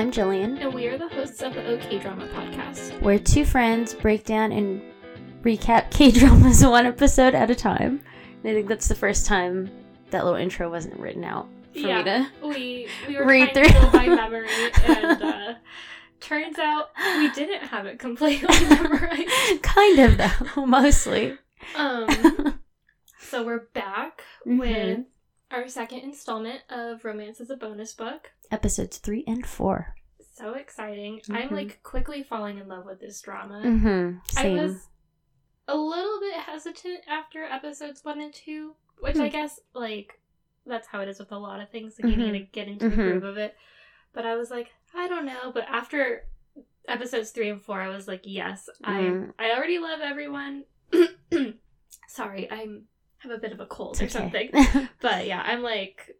[0.00, 0.58] I'm Jillian.
[0.62, 2.98] And we are the hosts of the OK Drama podcast.
[3.02, 4.80] Where two friends break down and
[5.42, 8.00] recap K dramas one episode at a time.
[8.42, 9.70] And I think that's the first time
[10.08, 12.48] that little intro wasn't written out for yeah, me to.
[12.48, 13.78] we we were read to through.
[13.78, 14.48] go by memory,
[14.86, 15.54] and uh,
[16.18, 16.88] turns out
[17.18, 19.62] we didn't have it completely memorized.
[19.62, 21.36] kind of, though, mostly.
[21.76, 22.58] Um,
[23.18, 24.58] so we're back Mhm.
[24.60, 24.98] with
[25.50, 28.30] our second installment of Romance is a Bonus Book.
[28.50, 29.94] Episodes three and four.
[30.40, 31.20] So exciting!
[31.30, 31.52] I'm Mhm.
[31.52, 33.60] like quickly falling in love with this drama.
[33.62, 34.18] Mm-hmm.
[34.38, 34.88] I was
[35.68, 39.32] a little bit hesitant after episodes one and two, which I Hmm.
[39.32, 40.20] guess like
[40.66, 41.98] that's how it is with a lot of things.
[41.98, 43.04] Like you need to get into the Mhm.
[43.04, 43.56] groove of it.
[44.12, 45.52] But I was like, I don't know.
[45.52, 46.26] But after
[46.88, 48.68] episodes three and four, I was like, yes.
[48.82, 50.64] I I already love everyone.
[52.08, 52.88] Sorry, I'm
[53.18, 54.50] have a bit of a cold It's or okay.
[54.52, 54.88] something.
[55.02, 56.16] But yeah, I'm like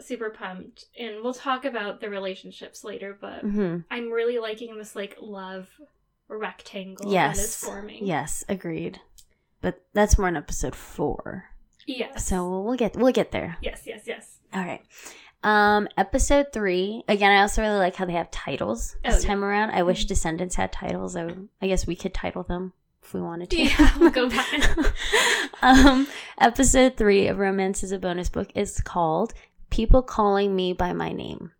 [0.00, 3.16] super pumped, and we'll talk about the relationships later.
[3.20, 5.68] But hmm I'm really liking this like love
[6.28, 7.56] rectangle that is Yes.
[7.64, 8.06] forming.
[8.06, 9.00] Yes, agreed.
[9.60, 11.46] But that's more in episode four.
[11.86, 12.26] Yes.
[12.26, 13.56] So we'll get we'll get there.
[13.62, 14.36] Yes, yes, yes.
[14.54, 14.82] All right.
[15.42, 17.04] Um, episode three.
[17.08, 19.28] Again, I also really like how they have titles Oh, this yeah.
[19.30, 19.70] time around.
[19.70, 20.08] I wish Mhm.
[20.08, 21.16] Descendants had titles.
[21.16, 21.32] I,
[21.62, 23.62] I guess we could title them if we wanted to.
[23.62, 24.48] Yeah, we'll go back.
[25.62, 26.06] um,
[26.40, 29.32] episode three of Romance is a bonus book is called
[29.70, 31.52] "People Calling Me by My Name."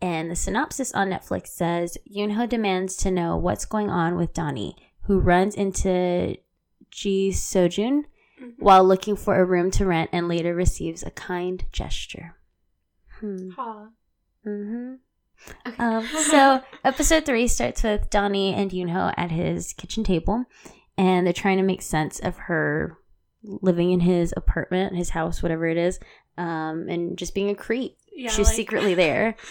[0.00, 4.76] And the synopsis on Netflix says Yunho demands to know what's going on with Donnie,
[5.02, 6.36] who runs into
[6.90, 8.04] Ji Sojun
[8.40, 8.52] Mhm.
[8.58, 12.36] while looking for a room to rent and later receives a kind gesture.
[13.20, 13.50] Hmm.
[13.58, 13.88] Aw.
[14.44, 14.94] hmm
[15.66, 15.76] Okay.
[15.82, 20.44] Um, so episode three starts with Donnie and Yunho at his kitchen table,
[20.96, 22.98] and they're trying to make sense of her
[23.42, 25.98] living in his apartment, his house, whatever it is,
[26.38, 27.96] um, and just being a creep.
[28.14, 29.36] yeah, She's like, secretly there.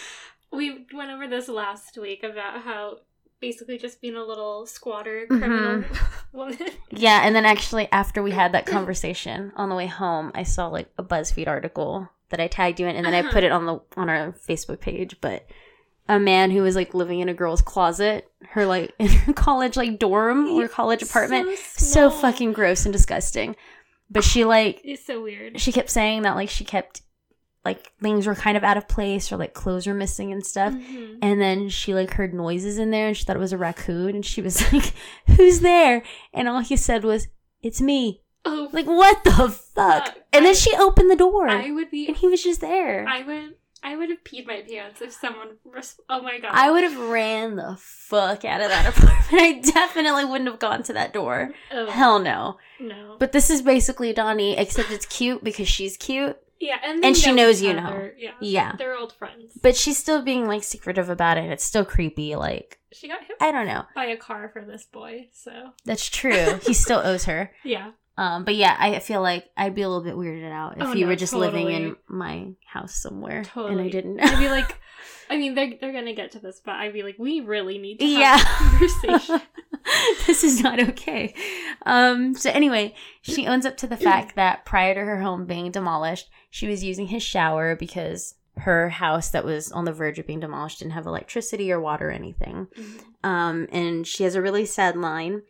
[0.50, 3.00] We went over this last week about how
[3.38, 5.84] basically just being a little squatter criminal
[6.32, 6.56] woman.
[6.90, 10.68] Yeah, and then actually after we had that conversation on the way home, I saw
[10.68, 13.30] like a BuzzFeed article that I tagged you in, and then I Uh-huh.
[13.32, 15.16] put it on the on our Facebook page.
[15.20, 15.46] But
[16.08, 19.76] a man who was like living in a girl's closet, her like in her college
[19.76, 22.10] like dorm or college apartment, so small.
[22.22, 23.54] fucking gross and disgusting.
[24.10, 25.60] But she like It's so weird.
[25.60, 27.02] she kept saying that like she kept
[27.64, 30.72] like things were kind of out of place or like clothes were missing and stuff.
[30.72, 31.18] Mhm.
[31.20, 34.14] And then she like heard noises in there and she thought it was a raccoon
[34.14, 34.94] and she was like,
[35.36, 36.02] Who's there?
[36.32, 37.28] And all he said was,
[37.62, 38.22] It's me.
[38.46, 40.06] Oh, Like what the fuck?
[40.06, 40.16] Fuck.
[40.32, 42.06] And then I- she opened the door I would be.
[42.06, 43.06] and he was just there.
[43.06, 43.54] I would.
[43.82, 45.56] I would have peed my pants if someone.
[45.64, 46.50] Res- oh my god.
[46.52, 49.24] I would have ran the fuck out of that apartment.
[49.32, 51.52] I definitely wouldn't have gone to that door.
[51.72, 52.58] Oh, Hell no.
[52.80, 53.16] no.
[53.18, 56.36] But this is basically Donnie, except it's cute because she's cute.
[56.60, 58.10] yeah, and and they she knows you know.
[58.18, 58.32] Yeah.
[58.40, 58.72] Yeah.
[58.76, 59.52] They're old friends.
[59.62, 61.50] But she's still being like secretive about it.
[61.50, 62.34] It's still creepy.
[62.34, 63.84] Like, she got hit I don't know.
[63.94, 65.52] by a car for this boy, so
[65.84, 66.58] That's true.
[66.66, 67.52] he still owes her.
[67.64, 67.92] yeah.
[68.18, 70.92] Um, but yeah, I feel like I'd be a little bit weirded out if Oh,
[70.92, 74.24] you no, were just living in my house somewhere and I didn't know.
[74.24, 74.76] I'd be like,
[75.30, 78.00] I mean, they're they're gonna get to this, but I'd be like, we really need
[78.00, 78.40] to have Yeah.
[78.40, 79.40] a conversation.
[80.26, 81.32] this is not okay.
[81.86, 85.70] Um, so anyway, she owns up to the fact that prior to her home being
[85.70, 90.26] demolished, she was using his shower because her house that was on the verge of
[90.26, 92.66] being demolished didn't have electricity or water or anything.
[93.22, 95.42] Um, and she has a really sad line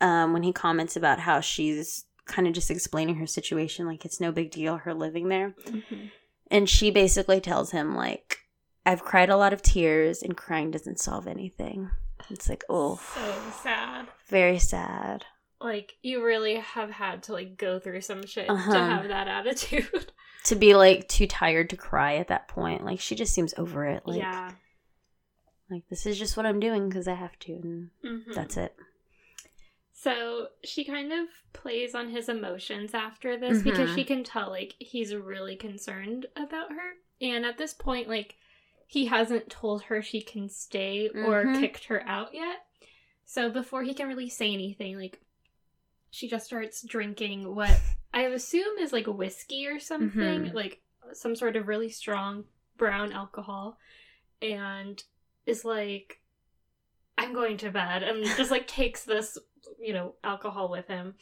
[0.00, 4.20] um, when he comments about how she's kind of just explaining her situation, like it's
[4.20, 5.54] no big deal her living there.
[5.66, 6.10] Mhm.
[6.50, 8.38] And she basically tells him, like,
[8.86, 11.90] I've cried a lot of tears and crying doesn't solve anything.
[12.28, 14.08] It's like, oh, So sad.
[14.28, 15.24] very sad.
[15.60, 18.72] Like you really have had to like go through some shit Uh-huh.
[18.72, 19.88] to have that attitude.
[20.44, 22.82] To be like too tired to cry at that point.
[22.82, 24.06] Like, she just seems over it.
[24.06, 24.52] Like, yeah.
[25.70, 27.52] like this is just what I'm doing because I have to.
[27.52, 28.34] And Mhm.
[28.34, 28.74] that's it.
[30.02, 33.94] So she kind of plays on his emotions after this because Mhm.
[33.94, 36.92] she can tell like he's really concerned about her.
[37.20, 38.36] And at this point, like
[38.86, 41.60] he hasn't told her she can stay or Mhm.
[41.60, 42.64] kicked her out yet.
[43.26, 45.20] So before he can really say anything, like
[46.10, 47.78] she just starts drinking what
[48.14, 50.54] I assume is like whiskey or something, Mhm.
[50.54, 50.82] like
[51.12, 52.46] some sort of really strong
[52.78, 53.78] brown alcohol,
[54.40, 55.04] and
[55.44, 56.19] is like,
[57.20, 59.38] I'm going to bed, and just like takes this,
[59.80, 61.14] you know, alcohol with him.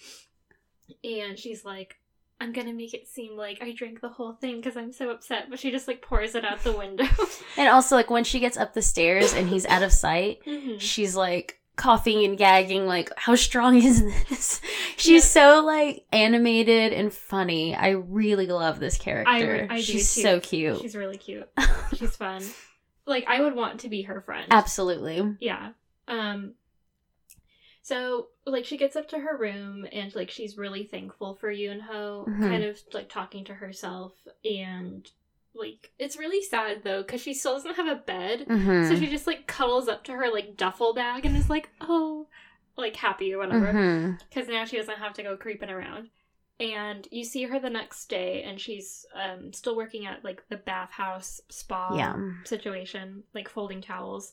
[1.04, 1.96] And she's like,
[2.40, 5.50] I'm gonna make it seem like I drank the whole thing because I'm so upset,
[5.50, 7.04] but she just like pours it out the window.
[7.56, 10.80] And also, like, when she gets up the stairs and he's out of sight, Mhm.
[10.80, 14.60] she's like coughing and gagging like how strong is this
[14.96, 20.40] she's so like animated and funny i really love this character I do she's so
[20.40, 21.48] cute She's really cute.
[21.94, 22.42] She's fun.
[23.06, 24.46] like I would want to be her friend.
[24.50, 25.36] Absolutely.
[25.38, 25.68] Yeah.
[26.08, 26.54] Um
[27.82, 31.80] so like she gets up to her room and like she's really thankful for Yoon
[31.82, 32.48] Ho, Mhm.
[32.48, 34.12] kind of like talking to herself
[34.44, 35.10] and
[35.54, 38.88] like it's really sad though because she still doesn't have a bed, Mm-hmm.
[38.88, 42.26] so she just like cuddles up to her like duffel bag and is like, oh,
[42.76, 43.72] like happy or whatever
[44.28, 46.10] because now she doesn't have to go creeping around.
[46.60, 50.56] And you see her the next day, and she's um, still working at like the
[50.56, 52.16] bathhouse spa Yeah.
[52.44, 54.32] situation, like folding towels.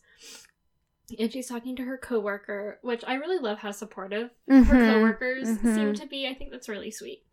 [1.19, 4.93] And she's talking to her coworker, which I really love how supportive her Mhm.
[4.93, 5.75] coworkers Mhm.
[5.75, 6.27] seem to be.
[6.27, 7.23] I think that's really sweet.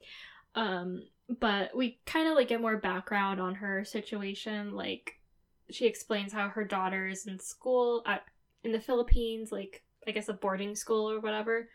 [0.55, 1.09] Um,
[1.41, 4.75] but we kind of like get more background on her situation.
[4.75, 5.19] Like
[5.71, 8.25] she explains how her daughter is in school at
[8.65, 11.69] in the Philippines, like I guess a boarding school or whatever,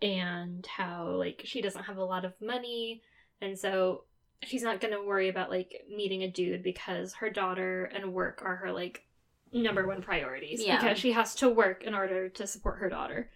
[0.00, 3.02] and how like she doesn't have a lot of money,
[3.40, 4.04] and so
[4.42, 8.56] she's not gonna worry about like meeting a dude because her daughter and work are
[8.56, 9.04] her like
[9.52, 10.80] number one priorities Yeah.
[10.80, 13.30] because she has to work in order to support her daughter.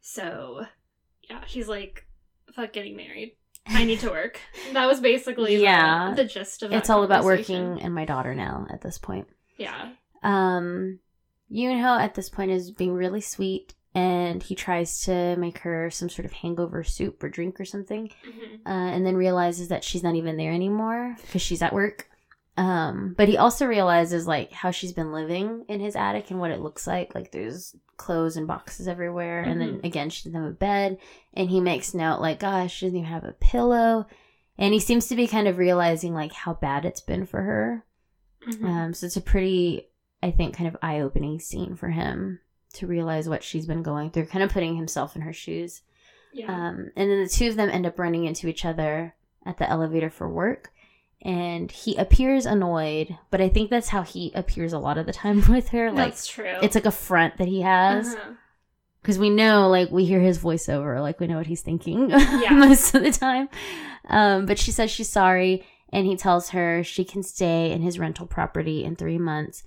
[0.00, 0.66] So,
[1.28, 2.06] yeah, she's like,
[2.54, 3.36] "Fuck getting married.
[3.66, 4.40] I need to work."
[4.72, 6.14] that was basically Yeah.
[6.14, 6.76] the, gist of it.
[6.76, 9.28] It's all about working and my daughter now at this point.
[9.56, 9.92] Yeah.
[10.22, 10.98] Um,
[11.50, 16.08] Yunho at this point is being really sweet, and he tries to make her some
[16.08, 20.02] sort of hangover soup or drink or something, hmm uh, and then realizes that she's
[20.02, 22.08] not even there anymore because she's at work.
[22.56, 26.50] Um, but he also realizes like how she's been living in his attic and what
[26.50, 27.14] it looks like.
[27.14, 29.84] Like there's clothes and boxes everywhere, and then Mhm.
[29.84, 30.98] again she doesn't have a bed.
[31.32, 34.06] And he makes note like, gosh, she doesn't even have a pillow.
[34.58, 37.86] And he seems to be kind of realizing like how bad it's been for her.
[38.46, 38.66] Mm-hmm.
[38.66, 39.88] Um, so it's a pretty,
[40.22, 42.40] I think, kind of eye opening scene for him
[42.74, 45.80] to realize what she's been going through, kind of putting himself in her shoes.
[46.34, 46.46] yeah.
[46.52, 49.14] Um, and then the two of them end up running into each other
[49.46, 50.71] at the elevator for work.
[51.24, 55.12] And he appears annoyed, but I think that's how he appears a lot of the
[55.12, 55.90] time with her.
[55.92, 56.56] Like, That's true.
[56.62, 58.14] it's like a front that he has.
[58.14, 58.32] Uh-huh.
[59.00, 62.50] Because we know, like, we hear his voiceover, like, we know what he's thinking Yeah.
[62.52, 63.48] most of the time.
[64.08, 67.98] Um, but she says she's sorry, and he tells her she can stay in his
[67.98, 69.64] rental property in three months.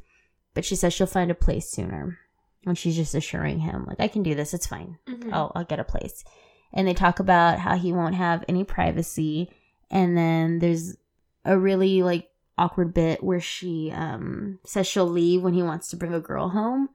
[0.54, 2.18] But she says she'll find a place sooner.
[2.66, 4.98] And she's just assuring him, like, I can do this, it's fine.
[5.08, 5.32] Mhm.
[5.32, 6.24] I'll, I'll get a place.
[6.74, 9.52] And they talk about how he won't have any privacy.
[9.92, 10.96] And then there's
[11.46, 15.96] a really, like, awkward bit where she um, says she'll leave when he wants to
[15.96, 16.90] bring a girl home.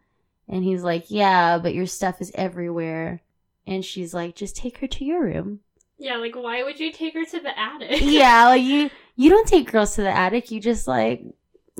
[0.48, 3.22] And he's like, Yeah, but your stuff is everywhere.
[3.66, 5.60] And she's like, Just take her to your room.
[6.00, 8.00] Yeah, like why would you take her to the attic?
[8.00, 11.22] yeah, like you you don't take girls to the attic, you just like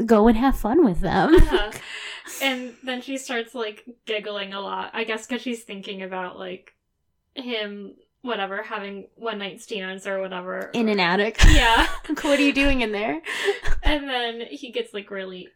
[0.05, 1.35] go and have fun with them.
[1.35, 1.73] Uh-huh.
[2.43, 4.93] And then she starts like giggling a lot.
[4.95, 6.75] I guess because she's thinking about like
[7.35, 10.71] him, whatever, having one night stands or whatever.
[10.75, 11.39] In an attic.
[11.49, 11.87] Yeah.
[12.09, 13.21] what are you doing in there?
[13.83, 15.49] And then he gets like really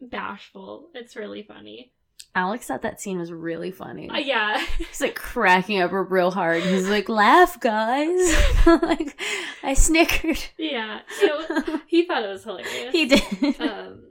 [0.00, 0.88] bashful.
[0.94, 1.92] It's really funny.
[2.34, 4.08] Alex thought that scene was really funny.
[4.08, 4.64] Uh, yeah.
[4.78, 6.62] He's like cracking up real hard.
[6.62, 8.34] He's like, "Laugh, guys!"
[8.66, 9.20] like
[9.64, 10.38] I snickered.
[10.58, 11.00] yeah.
[11.20, 12.92] It- he thought it was hilarious.
[12.92, 13.60] he did.
[13.60, 14.04] um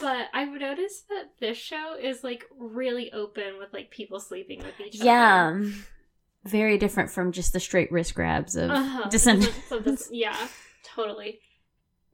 [0.00, 4.78] but I've noticed that this show is like really open with like people sleeping with
[4.80, 5.04] each other.
[5.06, 5.60] yeah,
[6.44, 9.08] very different from just the straight wrist grabs of Uh-huh.
[9.10, 9.56] Descendants.
[9.68, 10.36] So this- yeah,
[10.84, 11.40] totally.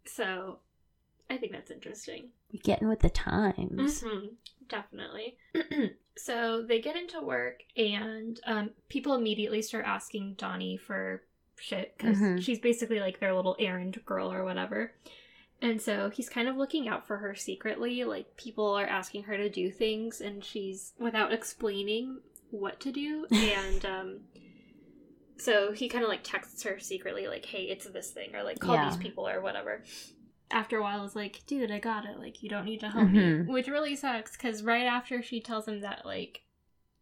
[0.07, 0.59] So
[1.29, 2.31] I think that's interesting.
[2.63, 4.03] Getting with the times.
[4.03, 4.27] hmm
[4.69, 5.37] definitely.
[6.17, 11.23] so they get into work, and um, people immediately start asking Donnie for
[11.59, 12.41] shit because Mhm.
[12.41, 14.93] she's basically like their little errand girl or whatever.
[15.61, 18.05] And so he's kind of looking out for her secretly.
[18.05, 23.27] Like people are asking her to do things, and she's without explaining what to do.
[23.33, 24.21] And um,
[25.39, 28.59] so he kind of like texts her secretly, like, "Hey, it's this thing," or like,
[28.61, 28.89] "Call Yeah.
[28.89, 29.83] these people," or whatever.
[30.51, 32.19] After a while, is like, "Dude, I got it.
[32.19, 33.47] Like, you don't need to help Mhm.
[33.47, 36.43] me," which really sucks because right after she tells him that, like,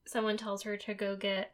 [0.06, 1.52] someone tells her to go get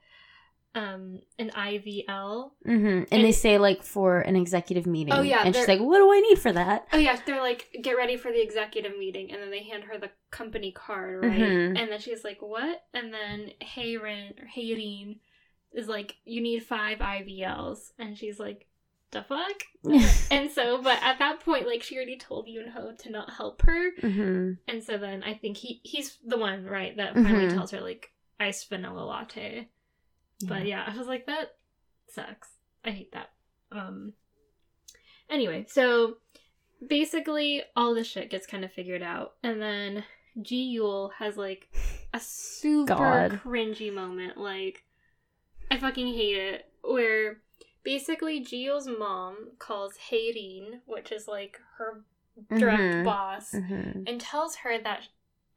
[0.75, 2.52] um an IVL.
[2.64, 5.14] hmm And, they say like for an executive meeting.
[5.14, 7.69] Oh, yeah, and she's like, "What do I need for that?" Oh yeah, they're like,
[7.83, 11.38] get ready for the executive meeting, and then they hand her the company card, right?
[11.38, 11.78] Mhm.
[11.78, 12.83] And then she's like, what?
[12.93, 15.19] And then Hayrin or Hayreen
[15.73, 18.66] is like, you need five IVLs, and she's like,
[19.11, 19.62] the fuck?
[20.31, 23.90] and so, but at that point, like, she already told Yoonho to not help her,
[24.00, 27.54] hmm and so then I think he he's the one, right, that finally Mhm.
[27.54, 29.69] tells her like iced vanilla latte.
[30.46, 31.56] But yeah, I was like, that
[32.08, 32.48] sucks.
[32.84, 33.30] I hate that.
[33.72, 34.12] Um.
[35.30, 36.16] Anyway, so
[36.86, 40.04] basically, all this shit gets kind of figured out, and then
[40.42, 41.68] Ji Yul has like
[42.12, 43.40] a super God.
[43.44, 44.36] cringy moment.
[44.36, 44.84] Like,
[45.70, 46.66] I fucking hate it.
[46.82, 47.38] Where
[47.82, 52.04] basically Ji Yul's mom calls Hayreen, which is like her
[52.50, 53.04] direct Mhm.
[53.04, 54.08] boss Mhm.
[54.08, 55.08] and tells her that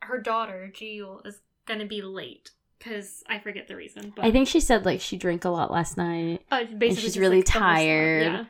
[0.04, 4.14] her daughter Jiul is gonna be late because I forget the reason.
[4.16, 6.42] But I think she said like she drank a lot last night.
[6.52, 8.24] uh, basically she's really like, tired.
[8.24, 8.46] Yeah.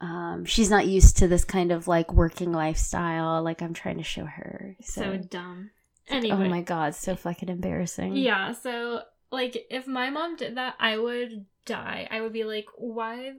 [0.00, 3.42] Um, she's not used to this kind of like working lifestyle.
[3.42, 4.76] Like I'm trying to show her.
[4.82, 5.70] So, So, dumb.
[6.10, 8.16] oh my god, so fucking embarrassing.
[8.16, 8.52] yeah.
[8.52, 12.06] So like, if my mom did that, I would die.
[12.10, 13.32] I would be like, why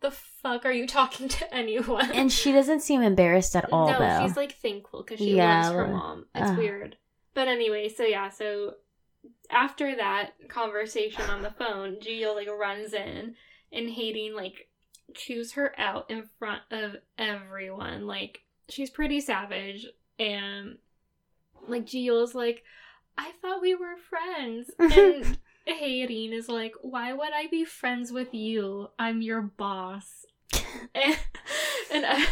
[0.00, 2.10] the fuck are you talking to anyone?
[2.12, 4.26] And she doesn't seem embarrassed at all no, though.
[4.26, 6.26] she's like thankful because she Yeah, loves her mom.
[6.34, 6.54] It's uh.
[6.58, 6.96] weird.
[7.34, 8.74] But anyway, so yeah, so
[9.50, 13.34] after that conversation on the phone, Gio like runs in
[13.72, 14.68] and Hayden like
[15.14, 18.06] chews her out in front of everyone.
[18.06, 19.86] Like she's pretty savage
[20.18, 20.78] and
[21.68, 22.64] like Gio's like,
[23.18, 24.70] I thought we were friends.
[25.64, 28.88] And Hayden is like, Why would I be friends with you?
[28.98, 30.26] I'm your boss.
[30.94, 31.16] and,
[31.92, 32.26] and I,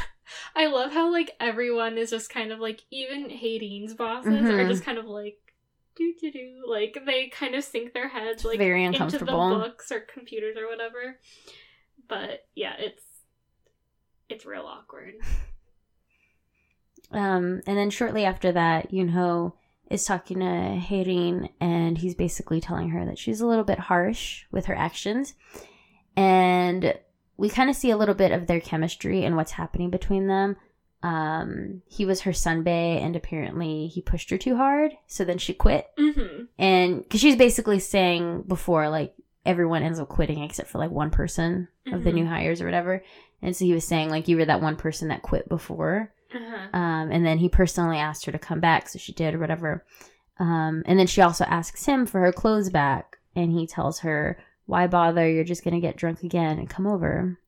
[0.56, 4.68] I love how like everyone is just kind of like even Hayden's bosses are Mhm.
[4.68, 5.38] just kind of like
[5.97, 9.90] do do do like they kind of sink their heads like very into the books
[9.90, 11.18] or computers or whatever.
[12.09, 13.02] But yeah, it's
[14.28, 15.14] it's real awkward.
[17.12, 19.54] Um, and then shortly after that, Yunho
[19.90, 24.44] is talking to Haerin, and he's basically telling her that she's a little bit harsh
[24.52, 25.35] with her actions.
[26.16, 26.94] And
[27.37, 30.56] we kind of see a little bit of their chemistry and what's happening between them.
[31.02, 35.54] Um, he was her sunbae, and apparently he pushed her too hard, so then she
[35.54, 35.87] quit.
[35.99, 36.45] Mm-hmm.
[36.59, 39.14] And because she's basically saying before, like,
[39.47, 42.14] everyone ends up quitting except for like one person of the Mhm.
[42.14, 43.02] new hires or whatever.
[43.40, 46.12] And so he was saying, like, you were that one person that quit before.
[46.35, 46.69] Uh-huh.
[46.78, 49.85] Um, and then he personally asked her to come back, so she did or whatever.
[50.38, 54.38] Um, and then she also asks him for her clothes back, and he tells her,
[54.66, 55.28] "Why bother?
[55.28, 57.38] You're just gonna get drunk again and come over."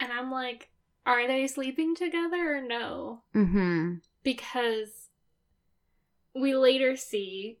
[0.00, 0.70] And I'm like,
[1.06, 3.22] are they sleeping together or no?
[3.34, 3.94] Mm-hmm.
[4.22, 5.08] Because
[6.34, 7.58] we later see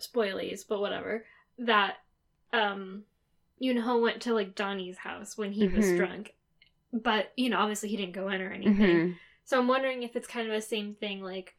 [0.00, 1.24] spoilies, but whatever,
[1.58, 1.96] that
[2.52, 3.04] um
[3.62, 5.96] Yunho went to like Donnie's house when he was Mhm.
[5.98, 6.34] drunk.
[6.92, 8.74] But, you know, obviously he didn't go in or anything.
[8.74, 9.12] Mm-hmm.
[9.44, 11.54] So I'm wondering if it's kind of the same thing, like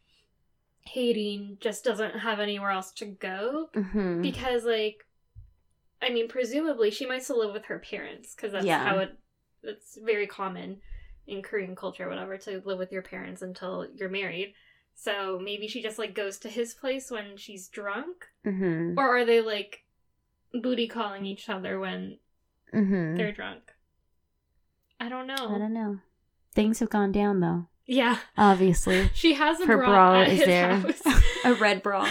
[0.88, 3.70] Hayden just doesn't have anywhere else to go.
[3.76, 4.22] Mm-hmm.
[4.24, 5.06] Because, like,
[6.02, 8.84] I mean, presumably she might still live with her parents, because that's Yeah.
[8.84, 9.16] how it,
[9.64, 10.82] it's very common
[11.32, 14.54] in Korean culture, whatever, to live with your parents until you're married.
[14.94, 18.28] So maybe she just, like, goes to his place when she's drunk?
[18.46, 19.00] Mm-hmm.
[19.00, 19.84] Or are they, like,
[20.54, 22.18] booty calling each other when
[22.74, 23.16] Mm-hmm.
[23.18, 23.64] they're drunk?
[25.00, 25.34] I don't know.
[25.56, 26.00] I don't know.
[26.54, 27.66] Things have gone down though.
[27.88, 28.18] Yeah.
[28.38, 30.76] Obviously, She has a Her bra, bra at is his there.
[30.76, 31.02] house.
[31.46, 32.08] a red bra.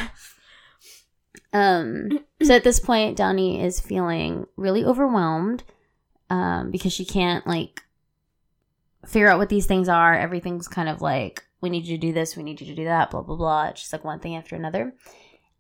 [1.53, 5.63] Um, so at this point, Donnie is feeling really overwhelmed
[6.29, 7.83] um, because she can't like
[9.07, 10.15] figure out what these things are.
[10.15, 12.85] Everything's kind of like, we need you to do this, we need you to do
[12.85, 13.67] that, blah, blah, blah.
[13.69, 14.95] It's just like one thing after another.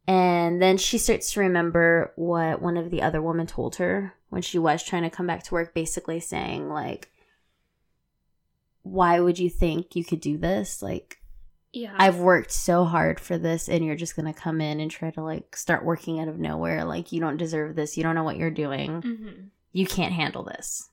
[0.07, 4.43] And then she starts to remember what one of the other women told her when
[4.43, 7.11] she was trying to come back to work, basically saying, like,
[8.83, 10.83] why would you think you could do this?
[10.83, 11.19] Like,
[11.73, 11.95] Yeah.
[11.97, 15.11] I've worked so hard for this and you're just going to come in and try
[15.11, 17.97] to like start working out of nowhere like you don't deserve this.
[17.97, 19.03] You don't know what you're doing.
[19.03, 20.89] hmm You can't handle this.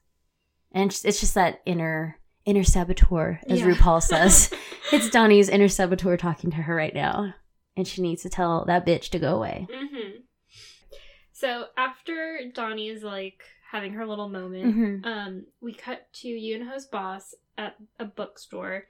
[0.73, 3.67] And it's just that inner inner saboteur as Yeah.
[3.67, 4.51] RuPaul says.
[4.91, 7.33] it's Donnie's inner saboteur talking to her right now
[7.75, 9.67] and she needs to tell that bitch to go away.
[9.71, 10.21] hmm
[11.31, 15.05] So after Donnie is like having her little moment, Mhm.
[15.05, 18.85] um, we cut to Yunho's boss at a bookstore,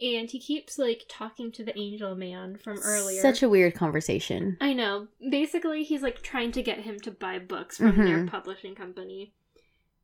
[0.00, 3.20] and he keeps like talking to the angel man from earlier.
[3.20, 4.56] Such a weird conversation.
[4.60, 5.08] I know.
[5.30, 8.28] Basically, he's like trying to get him to buy books from their Mhm.
[8.30, 9.34] publishing company.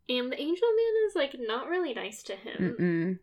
[0.08, 2.76] And the angel man is like not really nice to him.
[2.78, 3.18] Mm-mm.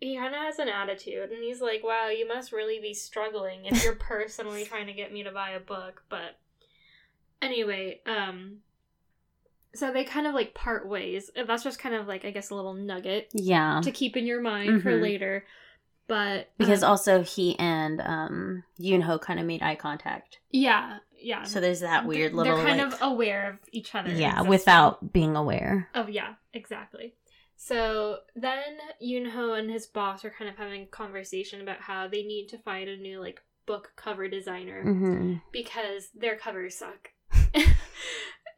[0.00, 3.64] He kind of has an attitude, and he's like, "Wow, you must really be struggling
[3.66, 6.38] if you're personally trying to get me to buy a book." But
[7.40, 8.58] anyway, um,
[9.74, 11.30] so they kind of like part ways.
[11.46, 13.80] That's just kind of like I guess a little nugget Yeah.
[13.82, 15.00] to keep in your mind for Mhm.
[15.02, 15.46] later.
[16.06, 20.38] But Because um, also he and um Yoonho kind of made eye contact.
[20.50, 21.44] yeah, yeah.
[21.44, 24.10] So there's that weird little They're kind like, of aware of each other.
[24.12, 25.88] yeah, without being aware.
[25.94, 27.14] Oh yeah, exactly.
[27.56, 32.22] So then Yunho and his boss are kind of having a conversation about how they
[32.22, 37.10] need to find a new like book cover designer hmm because their covers suck.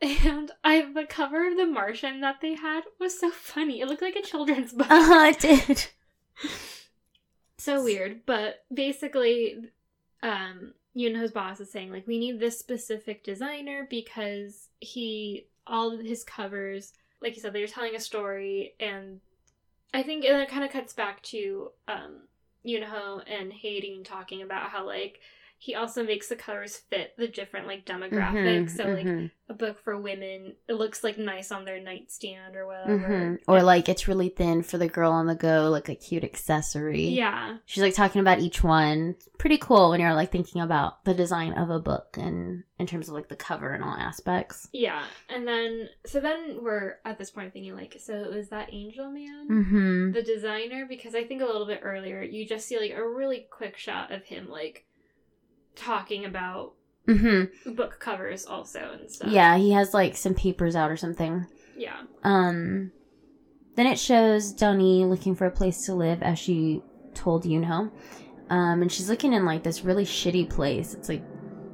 [0.03, 3.81] and I the cover of The Martian that they had was so funny.
[3.81, 4.89] It looked like a children's book.
[4.91, 5.33] Uh.
[5.33, 5.87] It did.
[7.59, 9.57] so weird, but basically
[10.23, 16.25] um Yunho's boss is saying like we need this specific designer because he all his
[16.25, 19.21] covers like you said they're telling a story and
[19.93, 22.21] I think and it kind of cuts back to um
[22.67, 25.21] Yunho and Haerin talking about how like
[25.59, 28.71] he also makes the covers fit the different like demographics.
[28.73, 32.57] Mhm, so like mhm, a book for women, it looks like nice on their nightstand
[32.57, 32.99] or whatever.
[32.99, 33.39] mhm.
[33.49, 37.05] or like it's really thin for the girl on the go, like a cute accessory.
[37.09, 37.57] Yeah.
[37.67, 39.17] She's like talking about each one.
[39.39, 43.09] Pretty cool when you're like thinking about the design of a book and in terms
[43.09, 44.69] of like the cover and all aspects.
[44.73, 45.03] Yeah.
[45.31, 49.49] And then so then we're at this point thinking like, so is that Angel Man?
[49.51, 50.13] Mm-hmm.
[50.13, 53.47] the designer because I think a little bit earlier you just see like a really
[53.51, 54.85] quick shot of him like
[55.77, 56.73] talking about
[57.07, 57.75] Mm-hmm.
[57.75, 59.31] book covers also and stuff.
[59.31, 61.47] Yeah, he has like some papers out or something.
[61.77, 62.01] Yeah.
[62.25, 62.91] Um,
[63.77, 66.83] then it shows Donnie looking for a place to live as she
[67.15, 67.93] told Yunho.
[68.51, 70.95] Um, and she's looking in like this really shitty place.
[70.95, 71.23] It's like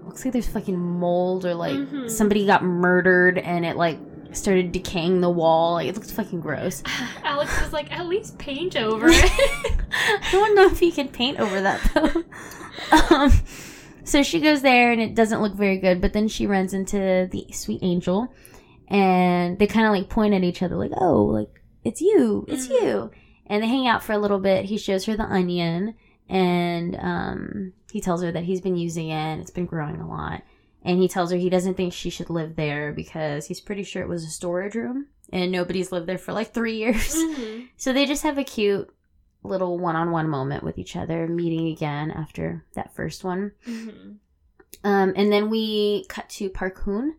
[0.05, 2.11] looks like there's fucking mold or like Mhm.
[2.11, 3.99] somebody got murdered and it like
[4.33, 5.75] started decaying the wall.
[5.75, 6.83] Like it looks fucking gross.
[7.25, 9.33] Alex was like, at least paint over it.
[9.93, 12.23] I don't know if you can paint over that though.
[13.17, 13.33] um,
[14.05, 17.29] so she goes there and it doesn't look very good, but then she runs into
[17.31, 18.33] the sweet angel
[18.89, 21.49] and they kind of like point at each other like, oh, like
[21.85, 22.83] it's you, it's Mhm.
[22.83, 23.11] you.
[23.47, 24.67] And they hang out for a little bit.
[24.67, 25.95] He shows her the onion
[26.29, 30.09] and um, he tells her that he's been using it and it's been growing a
[30.09, 30.43] lot.
[30.85, 34.03] And he tells her he doesn't think she should live there because he's pretty sure
[34.03, 37.15] it was a storage room and nobody's lived there for like three years.
[37.15, 37.69] Mhm.
[37.77, 38.89] So they just have a cute
[39.43, 43.53] little one on one moment with each other, meeting again after that first one.
[43.67, 44.17] Mhm.
[44.85, 47.17] Um, and then we cut to Park Hoon,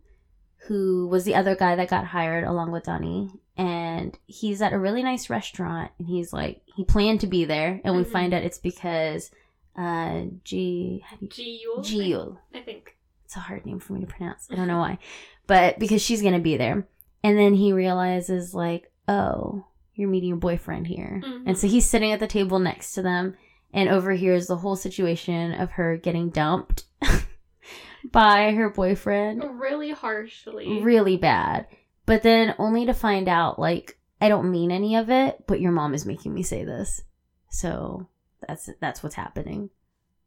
[0.68, 3.30] who was the other guy that got hired along with Donnie.
[3.58, 7.80] And he's at a really nice restaurant, and he's like, he planned to be there,
[7.84, 8.12] and we Mhm.
[8.12, 9.30] find out it's because
[9.76, 11.84] uh, G, how do you, Jiul.
[11.84, 12.38] Jiul.
[12.54, 12.95] I think.
[13.26, 14.47] It's a hard name for me to pronounce.
[14.52, 15.00] I don't know why,
[15.47, 16.88] but because she's gonna be there,
[17.24, 21.43] and then he realizes like, oh, you're meeting your boyfriend here, Mhm.
[21.47, 23.36] and so he's sitting at the table next to them,
[23.73, 26.86] and overhears the whole situation of her getting dumped
[28.12, 30.82] by her boyfriend, Really harshly.
[30.82, 31.67] really bad.
[32.06, 35.71] But then only to find out like I don't mean any of it, but your
[35.73, 37.01] mom is making me say this,
[37.49, 38.08] so
[38.47, 39.69] that's that's what's happening.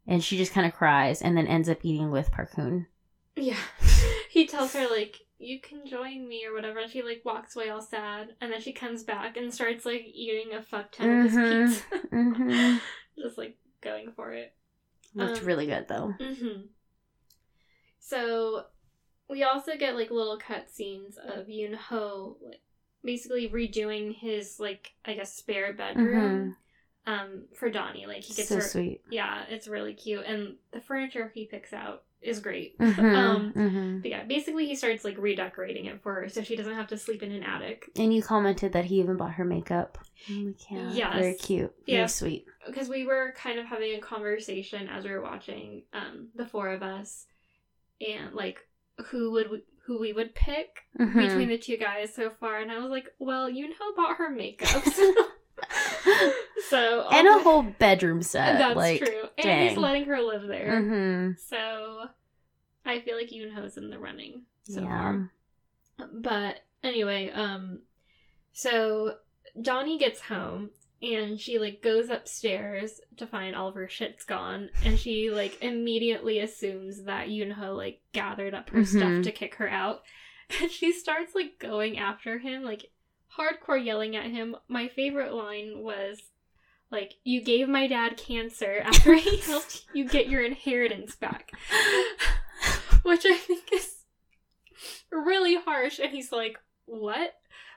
[0.06, 2.86] And she just kind of cries and then ends up eating with Park Hoon.
[3.36, 3.56] Yeah.
[4.30, 7.68] He tells her like you can join me or whatever and she like walks away
[7.68, 11.30] all sad and then she comes back and starts like eating a fuck ton of
[11.32, 11.68] Mhm.
[11.68, 12.08] his pizza.
[12.12, 12.76] Mm-hmm.
[13.22, 14.54] Just like going for it.
[15.14, 16.12] Looked Um, really good though.
[16.18, 16.62] hmm
[17.98, 18.64] So
[19.28, 22.60] we also get like little cutscenes of Yoon Ho like
[23.04, 26.56] basically redoing his like I guess spare bedroom
[27.06, 28.06] um for Donnie.
[28.06, 28.60] Like he gets Mm-hmm.
[28.60, 29.00] So her sweet.
[29.10, 30.24] Yeah, it's really cute.
[30.26, 32.78] And the furniture he picks out is great.
[32.78, 34.02] Mhm, um mhm.
[34.02, 36.98] but yeah, basically he starts like redecorating it for her so she doesn't have to
[36.98, 37.90] sleep in an attic.
[37.96, 39.98] And you commented that he even bought her makeup.
[40.28, 41.14] I'm like, yeah, Yes.
[41.14, 42.46] very cute, very sweet.
[42.66, 46.68] Because we were kind of having a conversation as we were watching um the four
[46.70, 47.26] of us
[48.00, 48.58] and like
[49.06, 51.14] who would we, who we would pick Mhm.
[51.18, 54.30] between the two guys so far and I was like, well, you know bought her
[54.30, 54.84] makeup.
[54.84, 55.14] So,
[56.68, 58.58] so and a whole bedroom set.
[58.58, 59.22] That's like, true.
[59.38, 60.80] And he's letting her live there.
[60.82, 62.04] hmm So
[62.84, 64.88] I feel like Yoonho's in the running so yeah.
[64.88, 65.30] far.
[66.12, 67.80] But anyway, um
[68.52, 69.16] so
[69.60, 70.70] Donnie gets home
[71.02, 75.62] and she like goes upstairs to find all of her shit's gone and she like
[75.62, 78.86] immediately assumes that Yunho like gathered up her Mhm.
[78.86, 80.02] stuff to kick her out.
[80.60, 82.90] And she starts like going after him, like
[83.38, 84.56] hardcore yelling at him.
[84.68, 86.20] My favorite line was
[86.90, 91.52] like, You gave my dad cancer after he helped you get your inheritance back.
[93.02, 93.96] Which I think is
[95.10, 95.98] really harsh.
[95.98, 97.34] And he's like, What?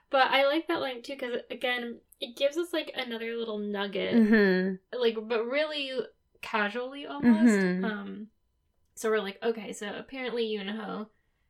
[0.10, 4.14] But I like that line too because, again, it gives us like another little nugget,
[4.16, 5.92] hmm like, but really
[6.42, 7.54] casually almost.
[7.54, 7.84] Mhm.
[7.84, 8.28] Um,
[8.96, 11.08] so we're like, okay, so apparently Yunho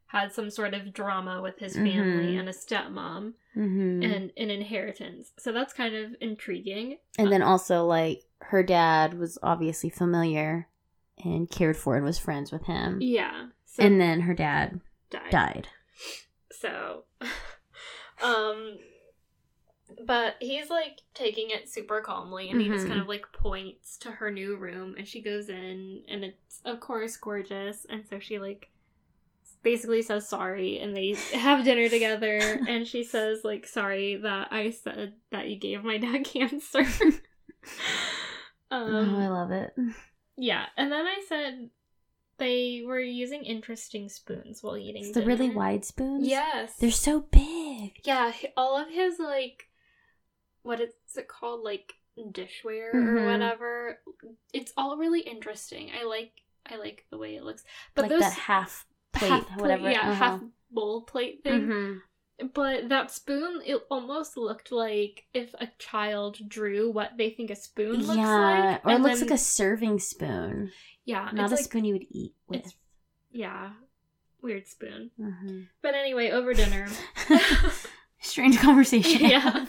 [0.09, 2.39] had some sort of drama with his family Mhm.
[2.39, 5.31] and a stepmom hmm and an inheritance.
[5.37, 6.97] So that's kind of intriguing.
[7.17, 10.67] And then also, like, her dad was obviously familiar
[11.23, 12.99] and cared for and was friends with him.
[13.01, 13.47] Yeah.
[13.65, 14.79] So and then her dad
[15.11, 15.31] died.
[15.31, 15.67] died.
[16.51, 17.03] So,
[18.23, 18.79] um,
[20.05, 24.11] but he's like taking it super calmly and he just kind of like points to
[24.11, 27.85] her new room and she goes in and it's, of course, gorgeous.
[27.89, 28.69] And so she like
[29.63, 34.71] basically says sorry and they have dinner together and she says, like, sorry that I
[34.71, 36.79] said that you gave my dad cancer.
[38.71, 39.73] um, oh, I love it.
[40.37, 40.65] yeah.
[40.77, 41.69] And then I said
[42.37, 46.27] they were using interesting spoons while eating It's the really wide spoons.
[46.27, 46.75] Yes.
[46.77, 47.99] They're so big.
[48.05, 49.67] Yeah, all of his like,
[50.63, 51.63] what is it called?
[51.63, 53.07] Like dishware Mhm.
[53.21, 53.99] or whatever.
[54.53, 55.89] It's all really interesting.
[55.99, 56.31] I like
[56.65, 57.63] I like the way it looks.
[57.95, 59.91] But like those that half plate, half plate- whatever.
[59.91, 60.13] yeah, uh-huh.
[60.13, 60.41] half
[60.71, 61.61] bowl plate thing.
[61.67, 62.01] Mhm.
[62.53, 67.55] But that spoon, it almost looked like if a child drew what they think a
[67.55, 68.85] spoon looks yeah, like.
[68.85, 70.71] or it looks then- like a serving spoon,
[71.05, 72.73] yeah, not a like- spoon you would eat with.
[73.31, 73.71] Yeah,
[74.41, 75.11] weird spoon.
[75.19, 75.67] Mhm.
[75.81, 76.87] But anyway, over dinner.
[78.21, 79.21] Strange conversation.
[79.29, 79.65] yeah.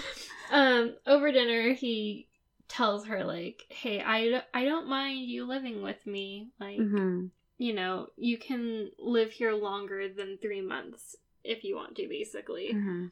[0.50, 2.28] um, over dinner, he
[2.68, 6.48] tells her like, "Hey, I, I don't mind you living with me.
[6.60, 7.26] Like, hmm
[7.62, 12.72] you know, you can live here longer than three months if you want to, basically."
[12.72, 13.06] hmm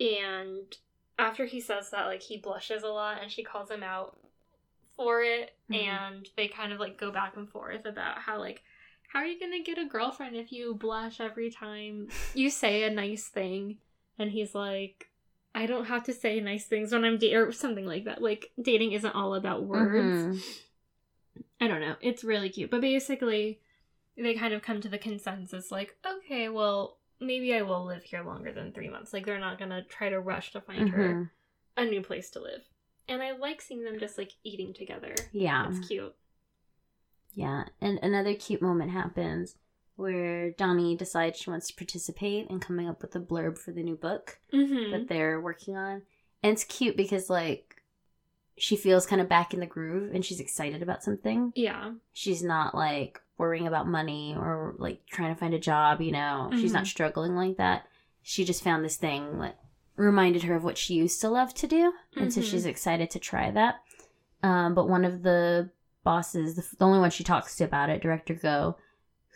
[0.00, 0.76] And
[1.18, 4.16] after he says that, like, he blushes a lot, and she calls him out
[4.96, 5.76] for it, Mhm.
[5.76, 8.62] and they kind of like go back and forth about how like.
[9.12, 12.90] How are you gonna get a girlfriend if you blush every time you say a
[12.90, 13.78] nice thing?
[14.18, 15.08] And he's like,
[15.54, 18.20] I don't have to say nice things when I'm dating, or something like that.
[18.20, 20.18] Like, dating isn't all about words.
[20.18, 20.42] Mhm.
[21.60, 21.96] I don't know.
[22.02, 22.70] It's really cute.
[22.70, 23.60] But basically,
[24.26, 28.22] they kind of come to the consensus like, okay, well, maybe I will live here
[28.22, 29.12] longer than three months.
[29.12, 31.30] Like, they're not going to try to rush to find her Mhm.
[31.76, 32.62] a new place to live.
[33.08, 35.14] And I like seeing them just like eating together.
[35.32, 35.68] Yeah.
[35.70, 36.14] It's cute.
[37.34, 39.56] Yeah, and another cute moment happens
[39.96, 43.82] where Donnie decides she wants to participate in coming up with a blurb for the
[43.82, 44.92] new book Mm-hmm.
[44.92, 46.02] that they're working on.
[46.42, 47.67] And it's cute because, like,
[48.60, 51.52] she feels kind of back in the groove and she's excited about something.
[51.54, 51.92] Yeah.
[52.12, 56.50] She's not, like, worrying about money or, like, trying to find a job, you know?
[56.54, 56.88] She's not Mhm.
[56.88, 57.86] struggling like that.
[58.22, 59.58] She just found this thing that
[59.96, 61.92] reminded her of what she used to love to do.
[62.16, 63.76] And so she's excited to try that.
[64.42, 65.70] Um, but one of the
[66.04, 68.76] bosses, the, the only one she talks to about it, Director Go,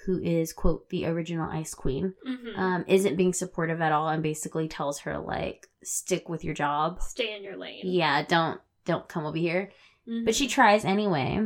[0.06, 2.58] who is, quote, the original Ice Queen, Mm-hmm.
[2.60, 7.00] um, isn't being supportive at all and basically tells her, like, stick with your job.
[7.02, 7.82] Stay in your lane.
[7.84, 9.70] Yeah, don't don't come over here.
[10.08, 10.24] Mhm.
[10.24, 11.40] But she tries anyway.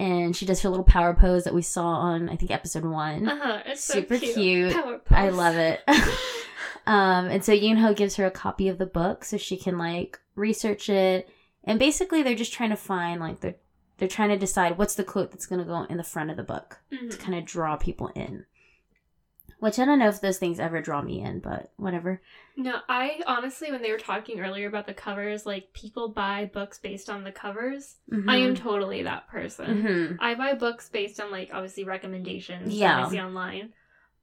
[0.00, 3.28] And she does her little power pose that we saw on I think episode one.
[3.28, 3.62] Uh-huh.
[3.66, 4.34] It's so Super cute.
[4.34, 4.72] cute.
[4.74, 5.80] Power I love it.
[6.86, 10.18] um, and so Yoonho gives her a copy of the book so she can like
[10.34, 11.28] research it.
[11.64, 13.56] And basically they're just trying to find like they're
[13.98, 16.42] they're trying to decide what's the quote that's gonna go in the front of the
[16.42, 17.18] book to Mhm.
[17.20, 18.44] kind of draw people in.
[19.64, 22.20] Which I don't know if those things ever draw me in, but whatever.
[22.54, 26.78] No, I honestly, when they were talking earlier about the covers, like people buy books
[26.78, 27.96] based on the covers.
[28.28, 29.80] I am totally that person.
[29.80, 33.06] hmm I buy books based on like obviously recommendations Yeah.
[33.06, 33.72] I see online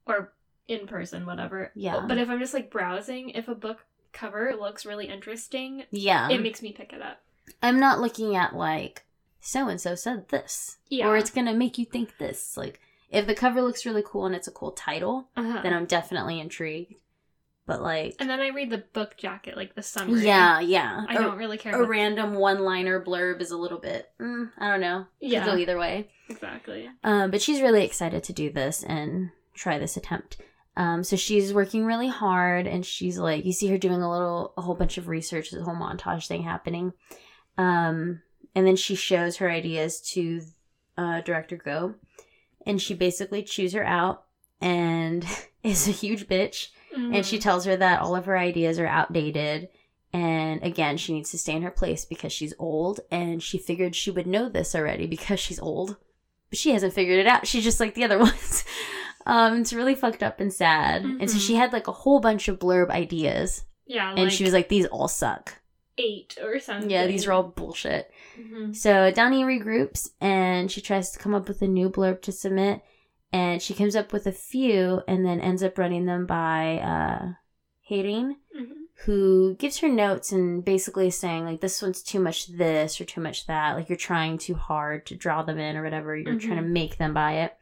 [0.06, 0.32] or
[0.68, 1.72] in person, whatever.
[1.74, 2.04] Yeah.
[2.06, 6.28] But if I'm just like browsing, if a book cover looks really interesting, Yeah.
[6.30, 7.20] it makes me pick it up.
[7.60, 9.06] I'm not looking at like
[9.40, 10.76] so and so said this.
[10.88, 11.08] Yeah.
[11.08, 12.56] Or it's gonna make you think this.
[12.56, 12.78] Like
[13.12, 15.60] if the cover looks really cool and it's a cool title, Uh-huh.
[15.62, 16.94] then I'm definitely intrigued.
[17.64, 20.24] But like and then I read the book jacket, like the summary.
[20.26, 21.04] Yeah, yeah.
[21.08, 21.80] I A- don't really care.
[21.80, 25.06] a random one liner blurb is a little bit mm, I don't know.
[25.20, 25.46] Could Yeah.
[25.46, 26.10] go either way.
[26.28, 26.88] exactly.
[27.04, 30.38] Um, but she's really excited to do this and try this attempt.
[30.76, 34.54] Um, so she's working really hard and she's like you see her doing a little
[34.56, 36.94] a whole bunch of research, this whole montage thing happening.
[37.58, 38.22] Um,
[38.56, 40.40] and then she shows her ideas to
[40.98, 41.94] uh, director Go
[42.66, 44.24] and she basically chews her out
[44.60, 45.24] and
[45.62, 46.68] is a huge bitch.
[46.94, 47.42] And she Mhm.
[47.42, 49.68] tells her that all of her ideas are outdated.
[50.12, 53.00] And again she needs to stay in her place because she's old.
[53.10, 55.96] And she figured she would know this already because she's old.
[56.50, 57.46] But she hasn't figured it out.
[57.46, 58.64] She's just like the other ones.
[59.24, 61.02] Um it's really fucked up and sad.
[61.02, 63.64] And so she had like a whole bunch of blurb ideas.
[63.86, 65.60] Yeah, and she was like these all suck.
[65.98, 66.88] eight or something.
[66.90, 68.74] yeah these are all bullshit Mhm.
[68.74, 72.80] so Donnie regroups and she tries to come up with a new blurb to submit.
[73.32, 77.32] And she comes up with a few and then ends up running them by uh
[77.90, 78.72] Haerin, Mhm.
[79.04, 83.20] who gives her notes and basically saying like this one's too much this or too
[83.20, 83.74] much that.
[83.76, 86.16] Like you're trying too hard to draw them in or whatever.
[86.16, 87.56] You're trying to make them buy it.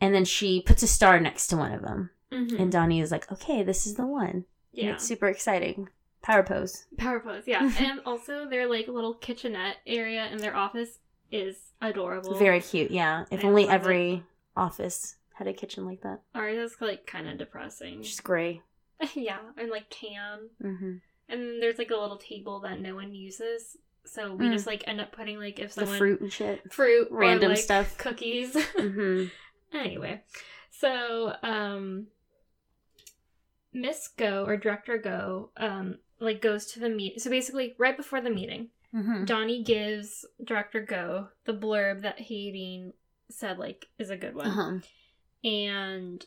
[0.00, 2.10] And then she puts a star next to one of them.
[2.32, 2.58] Mhm.
[2.60, 4.28] And Donnie is like, okay, this is the one.
[4.30, 4.92] And yeah.
[4.92, 5.88] it's super exciting.
[6.22, 6.86] Power pose.
[6.96, 7.70] Power pose, yeah.
[7.78, 10.98] and also their like little kitchenette area in their office
[11.30, 12.34] is adorable.
[12.34, 13.24] Very cute, yeah.
[13.30, 13.74] If I only love it.
[13.74, 14.22] every
[14.56, 16.20] office had a kitchen like that.
[16.34, 18.02] Ours is like kind of depressing.
[18.02, 18.62] Just gray.
[19.14, 20.48] yeah, and like tan.
[20.60, 20.96] hmm
[21.28, 24.52] And there's like a little table that no one uses, so we Mm.
[24.52, 26.72] just like end up putting like if The someone fruit and shit.
[26.72, 27.96] fruit, Random or, like, stuff.
[27.98, 28.56] cookies.
[28.76, 29.26] hmm
[29.72, 30.22] anyway,
[30.70, 32.06] so um,
[33.72, 37.20] Miss Go or Director Go um like goes to the meet.
[37.20, 42.92] So basically, right before the meeting, hmm Donnie gives Director Go the blurb that Hayden
[43.30, 44.46] said like is a good one.
[44.46, 44.78] Uh-huh.
[45.48, 46.24] And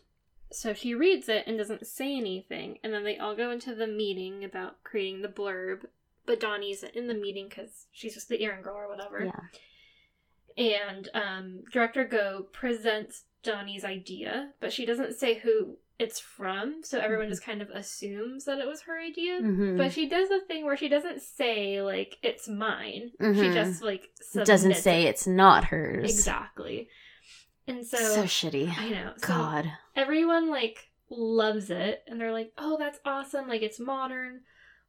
[0.51, 2.77] so she reads it and doesn't say anything.
[2.83, 5.85] And then they all go into the meeting about creating the blurb
[6.25, 9.25] but Donnie's in the meeting because she's just the errand girl or whatever.
[9.25, 10.83] Yeah.
[10.85, 16.99] And um, director Go presents Donnie's idea, but she doesn't say who it's from, so
[16.99, 17.29] everyone Mhm.
[17.29, 19.39] just kind of assumes that it was her idea.
[19.41, 19.77] Mhm.
[19.77, 23.11] But she does a thing where she doesn't say like it's mine.
[23.19, 23.53] She Mhm.
[23.53, 25.09] just like doesn't say it.
[25.09, 26.09] it's not hers.
[26.11, 26.89] exactly.
[27.67, 28.75] And so, So, shitty.
[28.77, 29.13] I know.
[29.17, 29.71] So God.
[29.95, 33.47] everyone like loves it and they're like, "Oh, that's awesome.
[33.47, 34.41] Like it's modern."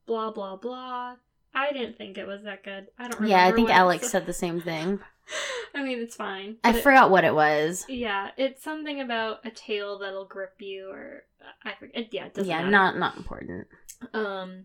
[0.07, 1.17] Blah blah blah.
[1.55, 2.89] I didn't think it was that good.
[2.99, 3.29] I don't remember.
[3.29, 5.01] Yeah, I think Alex said the same thing.
[5.75, 6.57] I mean, it's fine.
[6.65, 7.85] I but it- forgot what it was.
[7.89, 11.25] Yeah, it's something about a tail that'll grip you, or
[11.65, 12.13] I forget.
[12.13, 12.71] Yeah, it doesn't Yeah, matter.
[12.71, 13.67] not not important.
[14.13, 14.65] Um,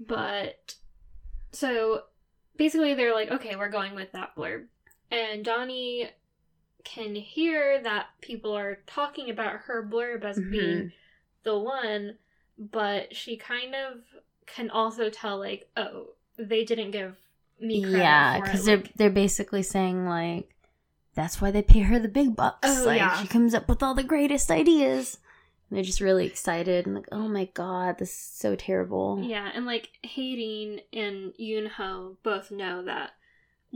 [0.00, 0.74] but
[1.52, 2.02] so
[2.56, 4.66] basically, they're like, okay, we're going with that blurb,
[5.10, 6.10] and Donnie
[6.84, 10.50] can hear that people are talking about her blurb as Mm-hmm.
[10.50, 10.92] being
[11.44, 12.16] the one,
[12.58, 13.98] but she kind of
[14.46, 17.16] can also tell, like, oh, they didn't give
[17.60, 20.54] me Yeah, because they're like- they're basically saying like
[21.14, 22.60] that's why they pay her the big bucks.
[22.62, 23.20] Oh, like yeah.
[23.20, 25.18] she comes up with all the greatest ideas.
[25.68, 29.20] And they're just really excited and like, oh my god, this is so terrible.
[29.22, 33.10] Yeah, and like Haerin and yunho both know that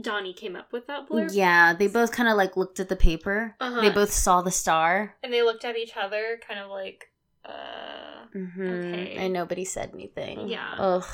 [0.01, 1.35] Donnie came up with that blurb.
[1.35, 3.55] Yeah, they both kind of like looked at the paper.
[3.59, 3.81] Uh-huh.
[3.81, 5.15] They both saw the star.
[5.21, 7.11] And they looked at each other, kind of like,
[7.45, 8.25] uh.
[8.33, 8.61] mm-hmm.
[8.61, 9.15] Okay.
[9.17, 10.47] And nobody said anything.
[10.47, 10.73] Yeah.
[10.79, 11.05] Ugh.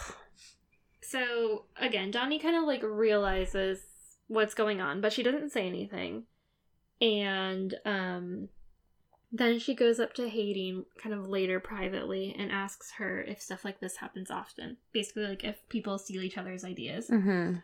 [1.09, 3.79] So again, Donnie kind of like realizes
[4.27, 6.23] what's going on, but she doesn't say anything.
[7.01, 8.49] And um,
[9.31, 13.65] then she goes up to Haerin kind of later privately and asks her if stuff
[13.65, 14.77] like this happens often.
[14.93, 17.07] Basically, like if people steal each other's ideas.
[17.07, 17.55] hmm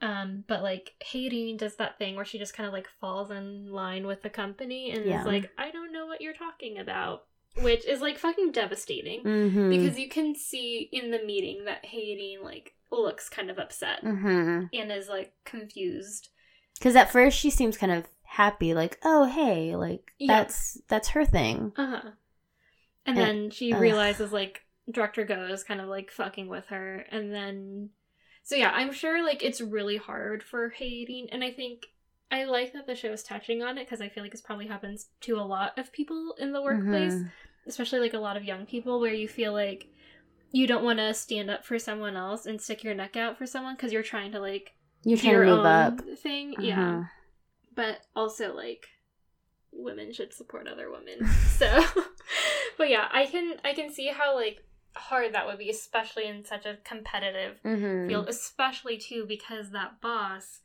[0.00, 3.72] Um, but like Haerin does that thing where she just kind of like falls in
[3.72, 5.20] line with the company and Yeah.
[5.20, 7.24] is like, I don't know what you're talking about,
[7.62, 12.44] which is like fucking devastating hmm because you can see in the meeting that Haerin
[12.44, 16.28] like looks kind of upset hmm and is like confused.
[16.78, 20.34] Because at first she seems kind of happy, like, oh hey, like Yeah.
[20.44, 21.72] that's that's her thing.
[21.76, 22.10] Uh huh.
[23.06, 27.32] And And- then she realizes like director Go's kind of like fucking with her, and
[27.32, 27.90] then
[28.42, 31.86] so yeah, I'm sure like it's really hard for Haerin, and I think
[32.30, 34.66] I like that the show is touching on it because I feel like this probably
[34.66, 37.30] happens to a lot of people in the workplace, Mhm.
[37.66, 39.86] especially like a lot of young people, where you feel like
[40.52, 43.46] you don't want to stand up for someone else and stick your neck out for
[43.46, 44.72] someone because you're trying to like
[45.04, 46.00] You're trying to your move own up.
[46.18, 46.62] thing, Uh-huh.
[46.66, 47.04] yeah
[47.74, 48.86] but also like
[49.72, 51.66] women should support other women so
[52.78, 54.58] but yeah i can i can see how like
[54.94, 58.08] hard that would be especially in such a competitive Mhm.
[58.08, 60.60] field especially too because that boss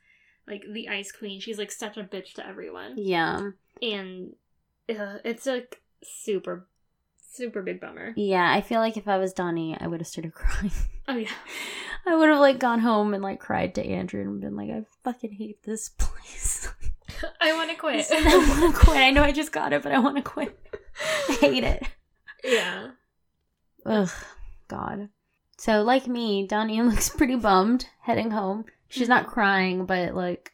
[0.46, 3.52] like the ice queen she's like such a bitch to everyone Yeah.
[3.82, 4.34] and
[4.90, 6.68] uh, it's like super
[7.38, 10.34] super big bummer Yeah, I feel like if I was Donnie, I would have started
[10.42, 10.72] crying.
[11.08, 11.30] oh yeah
[12.06, 14.84] I would have like gone home and like cried to Andrew and been like, I
[15.04, 16.68] fucking hate this place.
[17.42, 18.98] i want to quit I want to quit.
[18.98, 20.58] I know I just got it, but I want to quit.
[21.30, 21.84] I hate it.
[22.44, 22.92] yeah
[23.86, 24.10] Ugh,
[24.68, 25.10] God.
[25.58, 28.66] So, like me, Donnie looks pretty bummed heading home.
[28.90, 30.52] She's not crying, but like,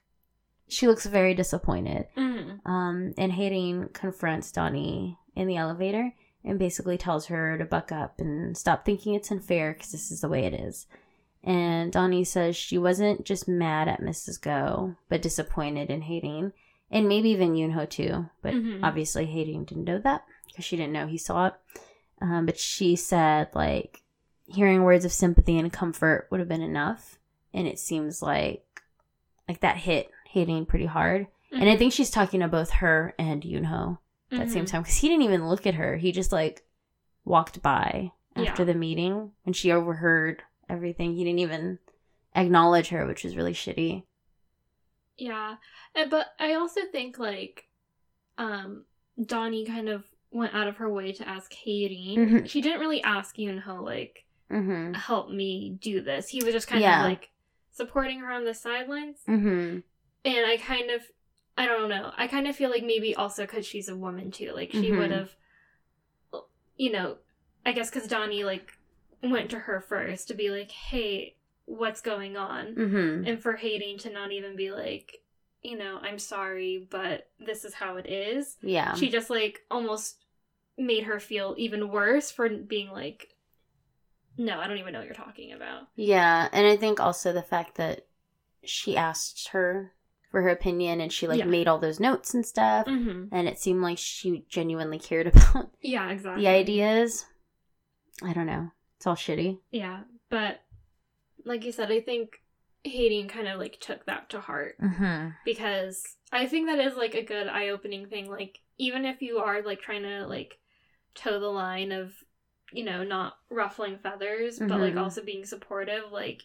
[0.68, 2.08] she looks very disappointed.
[2.18, 2.66] Mhm.
[2.66, 6.14] Um, and Haerin confronts Donnie in the elevator
[6.46, 10.22] and basically tells her to buck up and stop thinking it's unfair because this is
[10.22, 10.88] the way it is.
[11.44, 14.42] And Donnie says she wasn't just mad at Mrs.
[14.42, 16.54] Go, but disappointed in Haerin,
[16.90, 18.30] and maybe even Yunho too.
[18.42, 18.80] But Mhm.
[18.84, 21.54] obviously, Haerin didn't know that because she didn't know he saw it.
[22.22, 24.02] Um, but she said like
[24.46, 27.18] hearing words of sympathy and comfort would have been enough,
[27.54, 28.66] and it seems like
[29.50, 31.28] like that hit Haerin pretty hard.
[31.52, 31.78] And I Mhm.
[31.78, 33.98] think she's talking to both her and Yunho
[34.34, 34.70] at the same Mhm.
[34.72, 35.98] time because he didn't even look at her.
[35.98, 36.64] He just like
[37.26, 38.66] walked by after Yeah.
[38.66, 41.16] the meeting and she overheard everything.
[41.16, 41.80] He didn't even
[42.36, 44.04] acknowledge her, which was really shitty.
[45.18, 45.58] Yeah,
[45.96, 47.68] Uh, but I also think like,
[48.38, 48.86] um,
[49.24, 52.16] Donnie kind of went out of her way to ask Haerin.
[52.18, 52.50] Mhm.
[52.50, 54.94] She didn't really ask Yunho like, Mm-hmm.
[54.94, 56.30] help me do this.
[56.30, 57.04] He was just kind Yeah.
[57.04, 57.32] of like
[57.72, 59.80] supporting her on the sidelines, Mm-hmm.
[60.26, 61.04] and I kind of,
[61.58, 62.12] I don't know.
[62.18, 64.52] I kind of feel like maybe also because she's a woman too.
[64.56, 64.98] Like she Mhm.
[64.98, 65.36] would have,
[66.78, 67.18] you know,
[67.66, 68.74] I guess because Donnie like
[69.22, 71.36] went to her first to be like, hey,
[71.66, 72.76] what's going on?
[72.76, 73.26] Mm-hmm.
[73.28, 75.20] and for Haerin to not even be like
[75.66, 78.96] you know i'm sorry but this is how it is Yeah.
[78.96, 80.26] she just like almost
[80.78, 83.30] made her feel even worse for being like
[84.38, 86.50] no i don't even know what you're talking about yeah.
[86.52, 88.08] And I think also the fact that
[88.66, 89.94] she asked her
[90.34, 91.46] for her opinion and she like Yeah.
[91.46, 92.88] made all those notes and stuff.
[92.88, 93.26] mm-hmm.
[93.32, 97.26] And it seemed like she genuinely cared about yeah exactly the ideas.
[98.24, 98.72] I don't know.
[98.98, 99.60] It's all shitty.
[99.72, 100.62] yeah but
[101.46, 102.42] like you said, I think
[102.84, 105.30] Haerin kind of like took that to heart Mm-hmm.
[105.46, 108.28] because I think that is like a good eye opening thing.
[108.30, 110.58] Like even if you are like trying to like
[111.14, 112.12] toe the line of
[112.72, 115.02] you know not ruffling feathers, but like Mhm.
[115.04, 116.42] also being supportive, like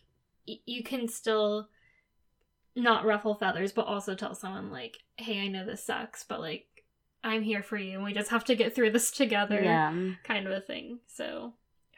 [0.47, 1.71] y- you can still
[2.79, 6.67] not ruffle feathers, but also tell someone like, "Hey, I know this sucks, but like
[7.25, 10.13] I'm here for you, and we just have to get through this together." Yeah.
[10.25, 11.01] kind of a thing.
[11.07, 11.55] So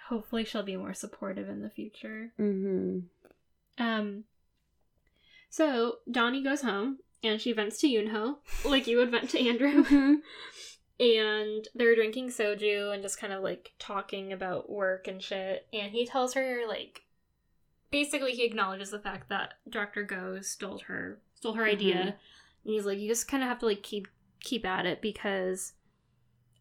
[0.08, 2.32] hopefully she'll be more supportive in the future.
[2.38, 3.00] Mm-hmm.
[3.82, 4.24] Um
[5.48, 9.84] so Donnie goes home and she vents to Yunho, like you would vent to Andrew.
[9.84, 10.14] Mm-hmm.
[11.00, 15.66] and they're drinking soju and just kind of like talking about work and shit.
[15.72, 17.02] And he tells her like
[17.90, 20.02] basically he acknowledges the fact that Dr.
[20.04, 21.94] Go stole her stole her idea.
[21.96, 22.00] Mhm.
[22.64, 24.06] And he's like, you just kinda have to like keep
[24.40, 25.72] keep at it because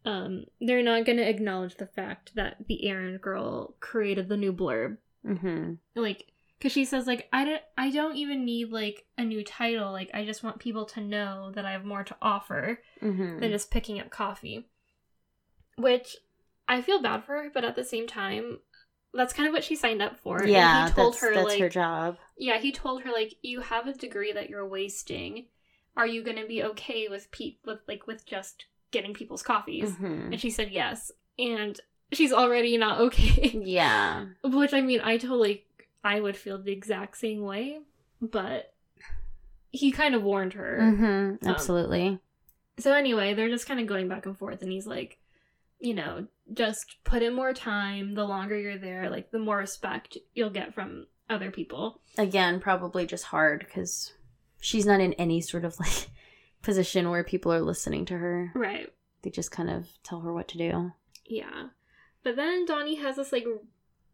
[0.06, 4.98] um they're not gonna acknowledge the fact that the errand girl created the new blurb
[5.26, 5.74] Mm-hmm.
[5.96, 9.92] like because she says like i don't i don't even need like a new title
[9.92, 13.39] like i just want people to know that i have more to offer Mm-hmm.
[13.39, 14.65] than just picking up coffee
[15.78, 16.15] which
[16.70, 18.60] i feel bad for her but at the same time
[19.13, 21.48] that's kind of what she signed up for And Yeah, he told that's, her that's
[21.48, 22.17] like her job.
[22.38, 25.45] yeah he told her like you have a degree that you're wasting
[25.98, 30.32] are you gonna be okay with pe- with like with just getting people's coffees Mhm.
[30.32, 31.80] and she said yes and
[32.12, 34.26] she's already not okay Yeah.
[34.43, 35.65] which I mean, I totally,
[36.04, 37.80] I would feel the exact same way,
[38.22, 38.74] but
[39.72, 40.80] he kind of warned her.
[40.82, 41.48] Mm-hmm.
[41.48, 42.19] Absolutely.
[42.80, 45.19] So anyway, they're just kind of going back and forth, and he's like,
[45.80, 48.16] you know, just put in more time.
[48.16, 52.02] The longer you're there, like the more respect you'll get from other people.
[52.18, 54.14] Again, probably just hard because
[54.60, 56.10] she's not in any sort of like
[56.62, 58.52] position where people are listening to her.
[58.56, 58.92] Right.
[59.22, 60.92] They just kind of tell her what to do.
[61.26, 61.68] Yeah.
[62.24, 63.46] But then Donnie has this like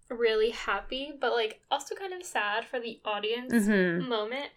[0.10, 4.08] really happy, but like also kind of sad for the audience Mm-hmm.
[4.10, 4.50] moment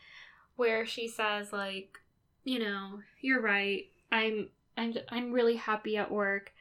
[0.57, 1.97] where she says like
[2.45, 6.53] you know you're right i'm i'm i'm really happy at work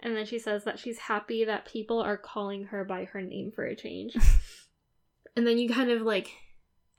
[0.00, 3.50] and then she says that she's happy that people are calling her by her name
[3.54, 4.16] for a change
[5.36, 6.30] and then you kind of like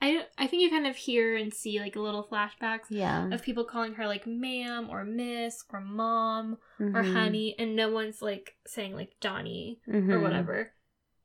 [0.02, 3.30] i i think you kind of hear and see like little flashbacks Yeah.
[3.32, 7.14] of people calling her like ma'am or miss or mom or Mhm.
[7.14, 10.22] honey and no one's like saying like donnie or Mhm.
[10.22, 10.74] whatever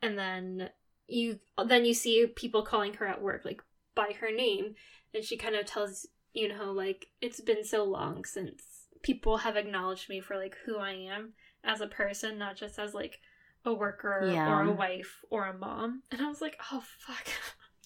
[0.02, 0.70] and then
[1.08, 3.62] you then you see people calling her at work like
[3.94, 4.74] by her name
[5.12, 9.56] and she kind of tells you know like it's been so long since people have
[9.56, 11.32] acknowledged me for like who i am
[11.64, 13.20] as a person not just as like
[13.64, 17.26] a worker or a wife or a mom and i was like oh fuck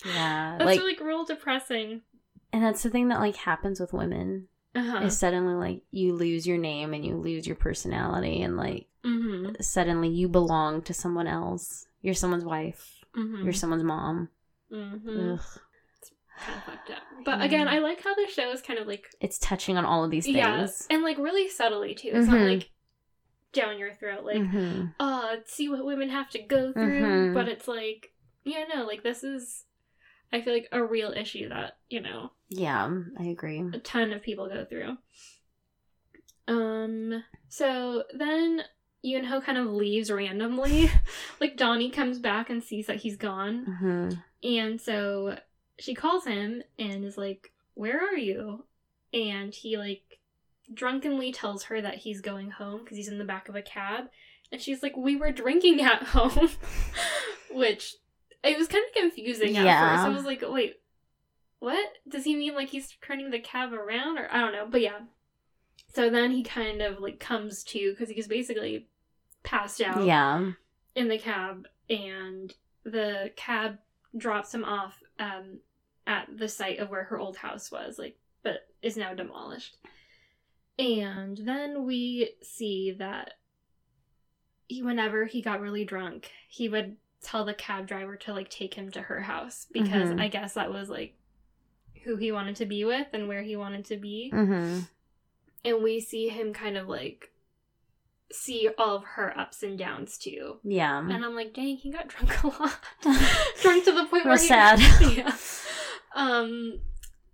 [0.05, 0.57] Yeah.
[0.59, 2.03] that's like, like real depressing
[2.53, 5.05] and that's the thing that like happens with women uh-huh.
[5.05, 9.61] is suddenly like you lose your name and you lose your personality and like mm-hmm.
[9.61, 11.87] suddenly you belong to someone else.
[12.03, 13.05] You're someone's wife.
[13.17, 13.45] Mm-hmm.
[13.45, 14.29] You're someone's mom.
[14.73, 15.09] mm-hmm.
[15.09, 15.31] Kind
[16.59, 17.45] of fucked up but Yeah.
[17.45, 20.11] again i like how the show is kind of like It's touching on all of
[20.11, 20.37] these things.
[20.37, 22.11] Yeah, and like really subtly too.
[22.13, 22.55] It's not Mhm.
[22.55, 22.71] like
[23.55, 24.95] down your throat, like Mhm.
[25.01, 27.01] oh, see what women have to go through.
[27.01, 27.35] Mhm.
[27.35, 28.13] But it's like,
[28.45, 29.65] yeah, no, like this is,
[30.33, 33.61] I feel like a real issue that you know Yeah, I agree.
[33.73, 34.99] a ton of people go through.
[36.47, 37.25] Um.
[37.49, 38.63] So then
[39.05, 40.91] Yunho kind of leaves randomly.
[41.41, 44.11] like Donnie comes back and sees that he's gone, hmm
[44.43, 45.39] and so
[45.79, 48.65] she calls him and is like, Where are you?
[49.15, 50.03] And he, like,
[50.73, 54.05] drunkenly tells her that he's going home because he's in the back of a cab.
[54.53, 56.49] And she's like, We were drinking at home.
[57.51, 57.95] Which,
[58.43, 59.97] it was kind of confusing at Yeah.
[59.97, 60.07] first.
[60.07, 60.81] I was like, Wait,
[61.59, 61.87] what?
[62.09, 64.19] Does he mean like he's turning the cab around?
[64.19, 64.67] Or I don't know.
[64.71, 65.01] But yeah.
[65.95, 68.89] So then he kind of, like, comes to because he was basically
[69.45, 70.53] passed out Yeah.
[70.97, 72.53] in the cab and
[72.85, 73.79] the cab
[74.17, 75.59] drops him off um,
[76.07, 79.77] at the site of where her old house was like but is now demolished
[80.79, 83.35] and then we see that
[84.67, 88.75] he, whenever he got really drunk he would tell the cab driver to like take
[88.75, 90.21] him to her house because Mhm.
[90.21, 91.17] i guess that was like
[92.05, 94.81] who he wanted to be with and where he wanted to be hmm
[95.65, 97.31] and we see him kind of like
[98.33, 100.99] see all of her ups and downs too Yeah.
[100.99, 102.79] and I'm like, dang, he got drunk a lot.
[103.63, 104.81] drunk to the point Real where he sad.
[105.17, 105.33] yeah.
[106.17, 106.81] Um,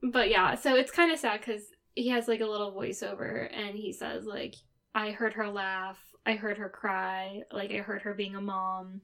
[0.03, 1.63] but yeah, so it's kind of sad because
[1.95, 4.55] he has like a little voiceover, and he says like,
[4.95, 9.01] I heard her laugh, I heard her cry, like I heard her being a mom,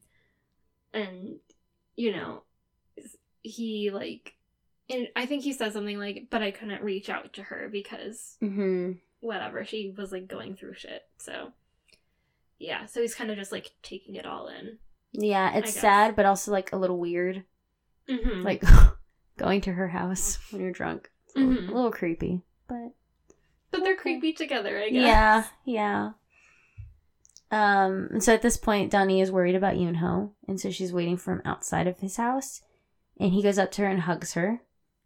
[0.92, 1.36] and
[1.96, 2.42] you know,
[3.42, 4.34] he like,
[4.88, 8.36] and I think he says something like, but I couldn't reach out to her because
[8.40, 9.64] hmm whatever.
[9.64, 11.02] She was like going through shit.
[11.18, 11.52] So
[12.58, 14.78] yeah, so he's kind of just like taking it all in.
[15.12, 17.44] Yeah, it's sad, but also like a little weird.
[18.08, 18.44] Mhm.
[18.44, 18.62] Like
[19.38, 21.10] going to her house when you're drunk.
[21.26, 22.92] It's a little- a little creepy, but
[23.70, 24.02] but they're okay.
[24.02, 25.02] creepy together, I guess.
[25.02, 26.10] yeah, yeah.
[27.50, 31.16] Um, and so at this point, Donnie is worried about Yoonho, and so she's waiting
[31.16, 32.62] for him outside of his house.
[33.18, 34.60] And he goes up to her and hugs her,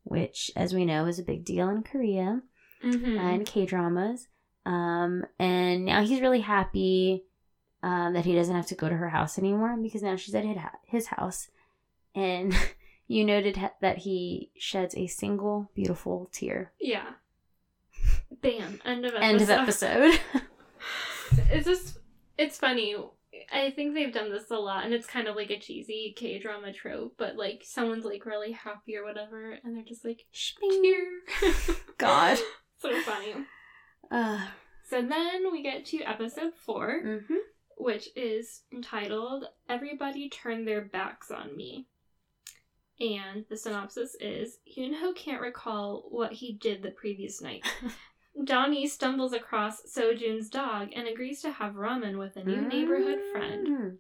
[0.05, 2.43] which, as we know, is a big deal in Korea
[2.83, 3.19] Mhm.
[3.19, 4.27] and K dramas.
[4.67, 7.25] Um, and now he's really happy
[7.83, 10.45] um, that he doesn't have to go to her house anymore because now she's at
[10.87, 11.49] his house.
[12.15, 12.55] And
[13.07, 16.73] you noted that he sheds a single beautiful tear.
[16.81, 17.13] Yeah.
[18.43, 18.81] Bam.
[18.85, 19.25] End of episode.
[19.25, 20.21] End of episode.
[21.51, 21.99] it's just
[22.39, 22.97] it's funny.
[23.53, 26.39] I think they've done this a lot and it's kind of like a cheesy K
[26.39, 31.77] drama trope, but like someone's like really happy or whatever and they're just like Shping.
[31.99, 32.39] God.
[32.79, 33.35] so funny.
[34.11, 34.45] Uh,
[34.89, 37.35] So then we get to episode 4, mm-hmm.
[37.79, 41.87] which is entitled Everybody Turn Their Backs on Me.
[42.99, 47.65] And the synopsis is Hyunho can't recall what he did the previous night.
[48.45, 53.67] Donnie stumbles across Sojun's dog and agrees to have ramen with a new neighborhood friend.
[53.67, 53.97] Mm.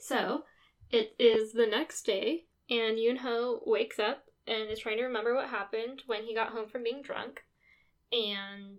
[0.00, 0.44] So,
[0.90, 5.48] it is the next day, and Yoonho wakes up and is trying to remember what
[5.48, 7.42] happened when he got home from being drunk.
[8.12, 8.78] And,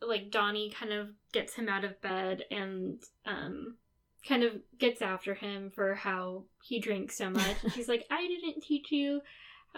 [0.00, 3.78] like, Donnie kind of gets him out of bed and, um,
[4.26, 7.56] kind of gets after him for how he drinks so much.
[7.62, 9.20] And she's like, I didn't teach you,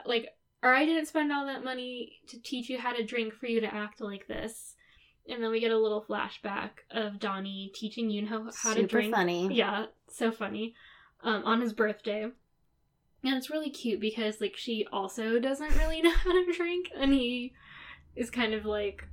[0.05, 0.29] like,
[0.65, 3.61] or I didn't spend all that money to teach you how to drink for you
[3.61, 4.75] to act like this.
[5.29, 9.15] And then we get a little flashback of Donnie teaching Yoonho how to Super drink.
[9.15, 9.49] funny.
[9.55, 10.75] Yeah, so funny.
[11.23, 12.25] Um, on his birthday.
[12.25, 17.13] And it's really cute because like she also doesn't really know how to drink and
[17.15, 17.53] he
[18.17, 19.07] is kind of like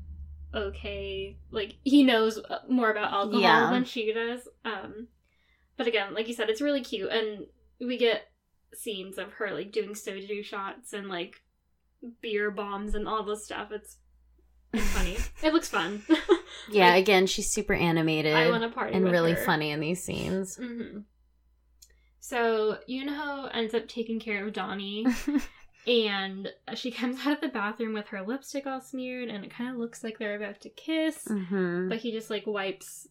[0.53, 3.69] okay, like he knows uh, more about alcohol Yeah.
[3.71, 4.47] than she does.
[4.65, 5.07] Um
[5.77, 7.45] but again, like you said, it's really cute and
[7.79, 8.23] we get
[8.73, 11.41] scenes of her like doing soju shots and like
[12.21, 13.71] beer bombs and all this stuff.
[13.71, 13.97] It's
[14.73, 15.17] it's funny.
[15.43, 16.03] it looks fun.
[16.69, 19.37] Yeah, Like, again, she's super animated I want to party and really her.
[19.37, 20.57] funny in these scenes.
[20.57, 20.99] hmm
[22.19, 25.05] So Yunho ends up taking care of Donnie,
[25.87, 29.71] and she comes out of the bathroom with her lipstick all smeared, and it kind
[29.71, 33.07] of looks like they're about to kiss, hmm but he just like wipes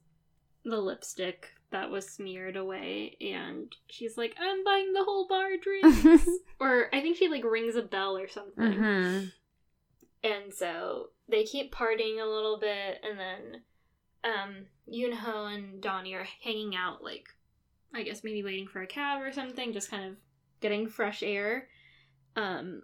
[0.65, 6.29] the lipstick that was smeared away, and she's like, "I'm buying the whole bar drinks,"
[6.59, 8.73] or I think she like rings a bell or something.
[8.73, 9.25] hmm
[10.23, 13.63] And so they keep partying a little bit, and then
[14.25, 17.29] um, Yoonho and Donnie are hanging out, like,
[17.95, 20.17] I guess maybe waiting for a cab or something, just kind of
[20.61, 21.69] getting fresh air.
[22.37, 22.83] Um,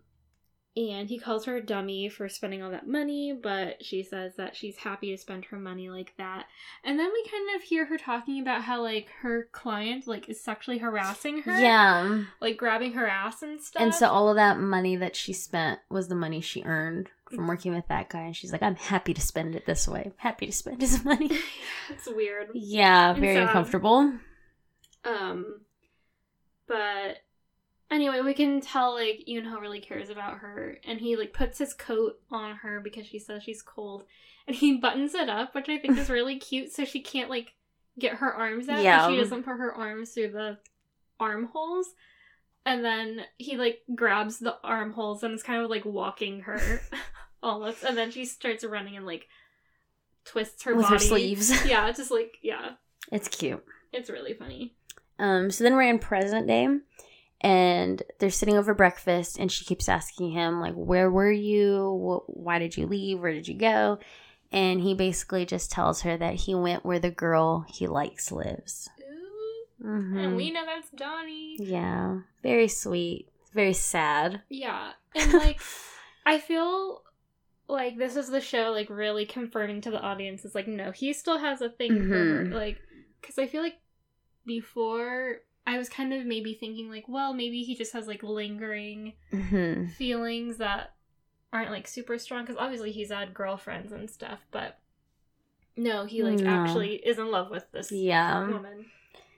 [0.76, 4.54] and he calls her a dummy for spending all that money, but she says that
[4.54, 6.46] she's happy to spend her money like that.
[6.84, 10.38] And then we kind of hear her talking about how, like, her client, like, is
[10.40, 11.58] sexually harassing her.
[11.58, 12.24] Yeah.
[12.42, 13.82] Like, grabbing her ass and stuff.
[13.82, 17.46] And so all of that money that she spent was the money she earned from
[17.48, 18.20] working with that guy.
[18.22, 20.12] And she's like, I'm happy to spend it this way.
[20.18, 21.30] happy to spend his money.
[21.88, 22.48] it's weird.
[22.52, 24.12] yeah, very so- uncomfortable.
[25.04, 25.60] Um,
[26.68, 27.18] but
[27.90, 31.74] anyway, we can tell like Yoonho really cares about her, and he like puts his
[31.74, 34.04] coat on her because she says she's cold,
[34.46, 37.54] and he buttons it up, which I think is really cute, so she can't like
[37.98, 38.82] get her arms out.
[38.82, 39.08] Yeah.
[39.08, 40.58] she doesn't put her arms through the
[41.18, 41.88] armholes.
[42.64, 46.80] And then he like grabs the armholes and is kind of like walking her
[47.42, 49.28] almost, and then she starts running and like
[50.24, 51.64] twists her With her sleeves.
[51.64, 52.70] Yeah, just like yeah,
[53.12, 53.64] It's cute.
[53.92, 54.74] it's really funny.
[55.18, 56.66] Um, so then we're in present day,
[57.40, 62.22] and they're sitting over breakfast, and she keeps asking him like, "Where were you?
[62.26, 63.20] Why did you leave?
[63.20, 63.98] Where did you go?"
[64.52, 68.88] And he basically just tells her that he went where the girl he likes lives.
[69.00, 69.86] Ooh.
[69.86, 70.24] Mhm.
[70.24, 71.56] And we know that's Donnie.
[71.58, 74.42] yeah, very sweet, very sad.
[74.48, 74.92] Yeah.
[75.14, 75.60] And like
[76.24, 77.02] I feel
[77.68, 81.12] like this is the show like really confirming to the audience is like no, he
[81.12, 82.44] still has a thing for her.
[82.44, 82.52] Mhm.
[82.54, 82.78] Like
[83.22, 83.78] cuz I feel like
[84.46, 89.14] before I was kind of maybe thinking like, well, maybe he just has like lingering
[89.30, 90.94] hmm feelings that
[91.52, 94.78] aren't like super strong cuz obviously he's had girlfriends and stuff, but
[95.76, 96.46] no, he like No.
[96.46, 98.50] actually is in love with this Yeah.
[98.52, 98.86] woman.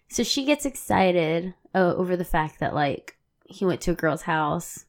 [0.09, 4.22] So she gets excited uh, over the fact that like he went to a girl's
[4.22, 4.87] house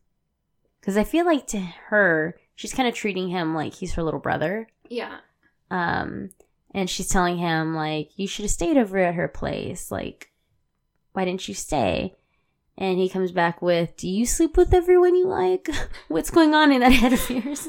[0.80, 4.20] because I feel like to her she's kind of treating him like he's her little
[4.20, 4.68] brother.
[4.90, 5.20] Yeah.
[5.72, 6.30] Um,
[6.74, 9.92] and she's telling him like you should have stayed over at her place.
[9.92, 10.29] Like,
[11.14, 12.16] why didn't you stay?
[12.78, 15.68] And he comes back with, "Do you sleep with everyone you like?
[16.08, 17.68] What's going on in that head of yours?"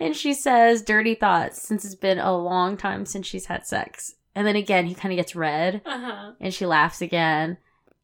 [0.00, 4.14] And she says, "Dirty thoughts." Since it's been a long time since she's had sex.
[4.34, 6.32] And then again, he kind of gets red, Uh-huh.
[6.40, 7.58] and she laughs again.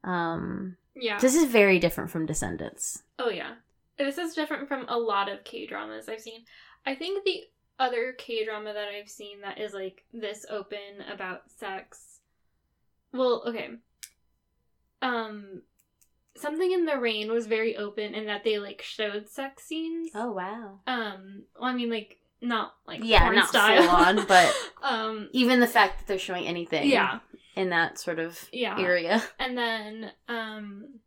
[0.05, 1.19] Um, Yeah.
[1.19, 3.03] This is very different from Descendants.
[3.19, 3.55] Oh yeah.
[3.97, 6.45] This is different from a lot of K dramas I've seen.
[6.87, 7.45] I think the
[7.81, 12.21] other K drama that I've seen that is like this open about sex.
[13.13, 13.71] Well, okay.
[15.03, 15.63] Um
[16.37, 20.11] Something in the Rain was very open in that they like showed sex scenes.
[20.15, 20.81] Oh wow.
[20.87, 23.83] Um well I mean like not like Yeah, porn not style.
[23.83, 27.19] full on, but- um Even the fact that they're showing anything yeah.
[27.57, 28.79] in that sort of Yeah.
[28.79, 29.23] area.
[29.41, 31.01] And then um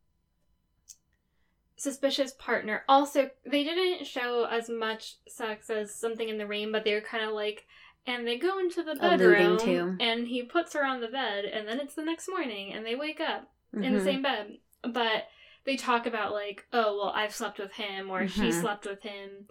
[1.77, 6.83] suspicious partner also they didn't show as much sex as something in the rain but
[6.83, 7.65] they were kind of like
[8.05, 11.79] and they go into the bedroom and he puts her on the bed and then
[11.79, 14.03] it's the next morning and they wake up in the Mhm.
[14.03, 15.27] same bed but
[15.65, 18.61] they talk about like oh well i've slept with him or she Mhm.
[18.61, 19.47] slept with him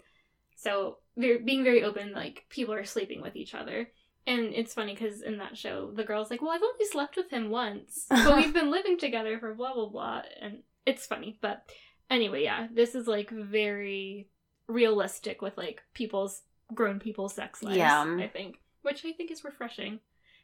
[0.57, 3.91] so they're being very open like people are sleeping with each other
[4.27, 7.31] and it's funny because in that show the girl's like well i've only slept with
[7.31, 11.65] him once but we've been living together for blah blah blah and it's funny but
[12.11, 14.29] anyway yeah this is like very
[14.67, 16.43] realistic with like people's
[16.75, 18.17] grown people's sex lives Yeah.
[18.19, 19.99] i think which i think is refreshing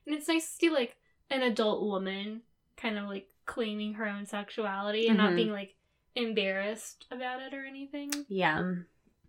[0.07, 0.97] and it's nice to see like
[1.31, 2.43] an adult woman
[2.77, 5.37] kind of like claiming her own sexuality and not Mhm.
[5.37, 5.75] being like
[6.15, 8.73] embarrassed about it or anything Yeah.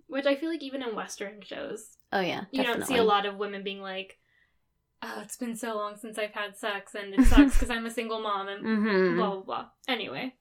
[0.07, 2.45] which i feel like even in western shows Oh yeah.
[2.51, 4.17] you don't see a lot of women being like
[5.03, 7.91] oh it's been so long since i've had sex and it sucks because i'm a
[7.91, 9.15] single mom and Mhm.
[9.17, 10.33] blah blah blah anyway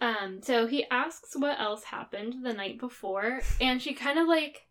[0.00, 4.66] um so he asks what else happened the night before and she kind of like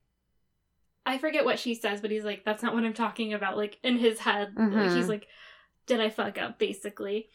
[1.06, 3.78] i forget what she says but he's like that's not what i'm talking about like
[3.84, 4.96] in his head like, Mhm.
[4.96, 5.28] he's like
[5.88, 7.30] did i fuck up basically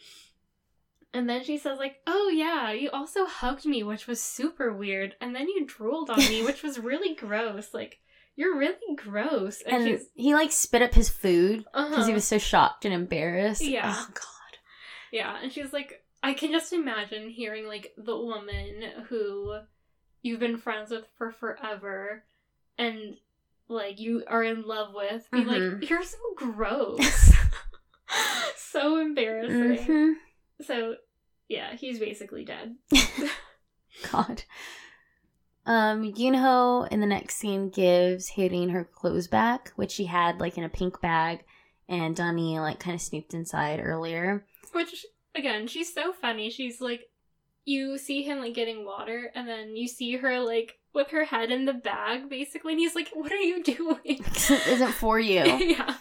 [1.15, 5.15] and then she says like oh yeah you also hugged me which was super weird
[5.21, 7.99] and then you drooled on me which was really gross like
[8.37, 12.25] you're really gross and, and he like spit up his food because uh he was
[12.25, 13.61] so shocked and embarrassed.
[13.63, 13.93] Yeah.
[13.95, 14.59] Oh god.
[15.13, 19.59] Yeah, and she's like, I can just imagine hearing like the woman who
[20.23, 22.25] you've been friends with for forever
[22.79, 23.17] and
[23.69, 25.81] like you are in love with be Mhm.
[25.81, 27.33] like, you're so gross.
[28.57, 29.87] so embarrassing.
[29.87, 30.13] Mhm.
[30.65, 30.97] So,
[31.49, 32.77] yeah, he's basically dead.
[34.13, 34.43] God.
[35.65, 40.59] Um, Yunho in the next scene gives Haerin her clothes back, which she had like
[40.59, 41.45] in a pink bag,
[41.89, 44.45] and Donnie like kind of sneaked inside earlier.
[44.73, 46.51] Which, again, she's so funny.
[46.51, 47.03] She's like,
[47.65, 51.51] you see him like getting water, and then you see her like with her head
[51.53, 54.21] in the bag, basically, and he's like, What are you doing?
[54.33, 55.45] This isn't for you.
[55.45, 55.95] yeah.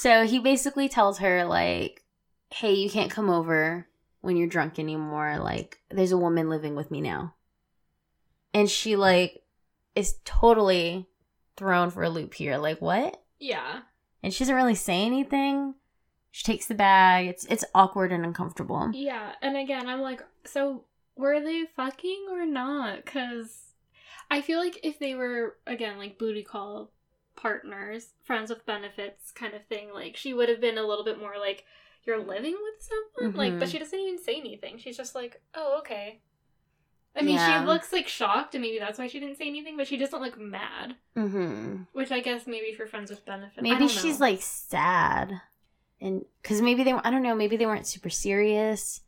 [0.00, 2.02] So he basically tells her like,
[2.48, 3.86] "Hey, you can't come over
[4.22, 5.38] when you're drunk anymore.
[5.38, 7.34] Like, there's a woman living with me now."
[8.54, 9.42] And she like
[9.94, 11.06] is totally
[11.58, 12.56] thrown for a loop here.
[12.56, 13.22] Like, what?
[13.38, 13.82] Yeah.
[14.22, 15.74] And she doesn't really say anything.
[16.30, 17.26] She takes the bag.
[17.26, 18.90] It's it's awkward and uncomfortable.
[18.94, 20.84] Yeah, and again, I'm like, so
[21.14, 23.04] were they fucking or not?
[23.04, 23.74] Because
[24.30, 26.90] I feel like if they were, again, like booty call
[27.40, 31.18] partners, friends with benefits kind of thing, like she would have been a little bit
[31.18, 31.64] more like,
[32.04, 32.88] you're living with
[33.18, 33.36] someone?
[33.36, 33.72] Like, but Mhm.
[33.72, 34.78] she doesn't even say anything.
[34.78, 36.20] She's just like, oh, okay.
[37.16, 37.60] I mean, Yeah.
[37.60, 40.22] she looks like shocked, and maybe that's why she didn't say anything, but she doesn't
[40.22, 40.96] look mad.
[41.16, 41.82] Mm-hmm.
[41.92, 43.60] Which I guess maybe for friends with benefits.
[43.62, 44.26] Maybe she's know.
[44.26, 45.40] like sad,
[46.00, 49.00] and because maybe they I don't know maybe they weren't super serious,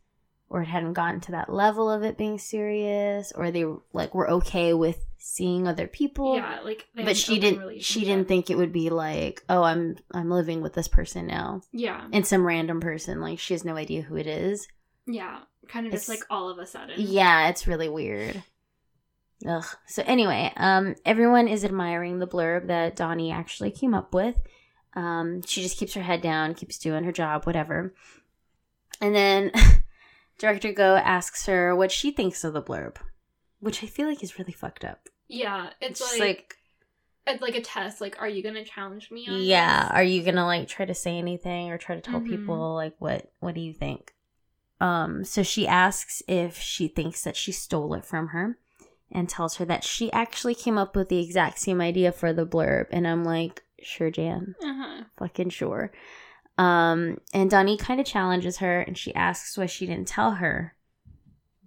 [0.49, 4.29] or it hadn't gotten to that level of it being serious, or they like were
[4.29, 6.35] okay with seeing other people.
[6.35, 7.81] yeah, like But she didn't.
[7.81, 11.61] She didn't think it would be like, oh, I'm I'm living with this person now,
[11.71, 13.21] Yeah, and some random person.
[13.21, 14.67] Like she has no idea who it is.
[15.07, 16.95] yeah, kind of just It's- like all of a sudden.
[16.97, 18.43] Yeah, it's really weird.
[19.47, 19.65] Ugh.
[19.87, 24.37] So anyway, um, everyone is admiring the blurb that Donnie actually came up with.
[24.93, 27.93] Um, she just keeps her head down, keeps doing her job, whatever.
[29.01, 29.51] And then
[30.37, 32.97] director Go asks her what she thinks of the blurb,
[33.59, 35.09] which I feel like is really fucked up.
[35.33, 36.57] Yeah, it's, just like,
[37.25, 38.01] it's like a test.
[38.01, 39.91] Like, are you gonna challenge me on yeah, this?
[39.93, 42.29] are you gonna like try to say anything or try to tell Mhm.
[42.29, 44.13] people like what what do you think?
[44.79, 48.57] Um, so she asks if she thinks that she stole it from her
[49.11, 52.45] and tells her that she actually came up with the exact same idea for the
[52.45, 52.87] blurb.
[52.91, 55.03] And I'm like, sure, Jan, Uh-huh.
[55.17, 55.91] fucking sure.
[56.57, 60.75] Um, and Donnie kind of challenges her and she asks why she didn't tell her.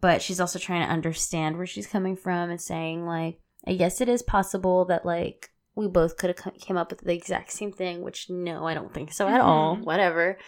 [0.00, 4.00] But she's also trying to understand where she's coming from and saying, like, I guess
[4.00, 7.72] it is possible that, like, we both could have came up with the exact same
[7.72, 9.76] thing, which no, I don't think so at all.
[9.76, 9.84] Mhm.
[9.84, 10.38] Whatever.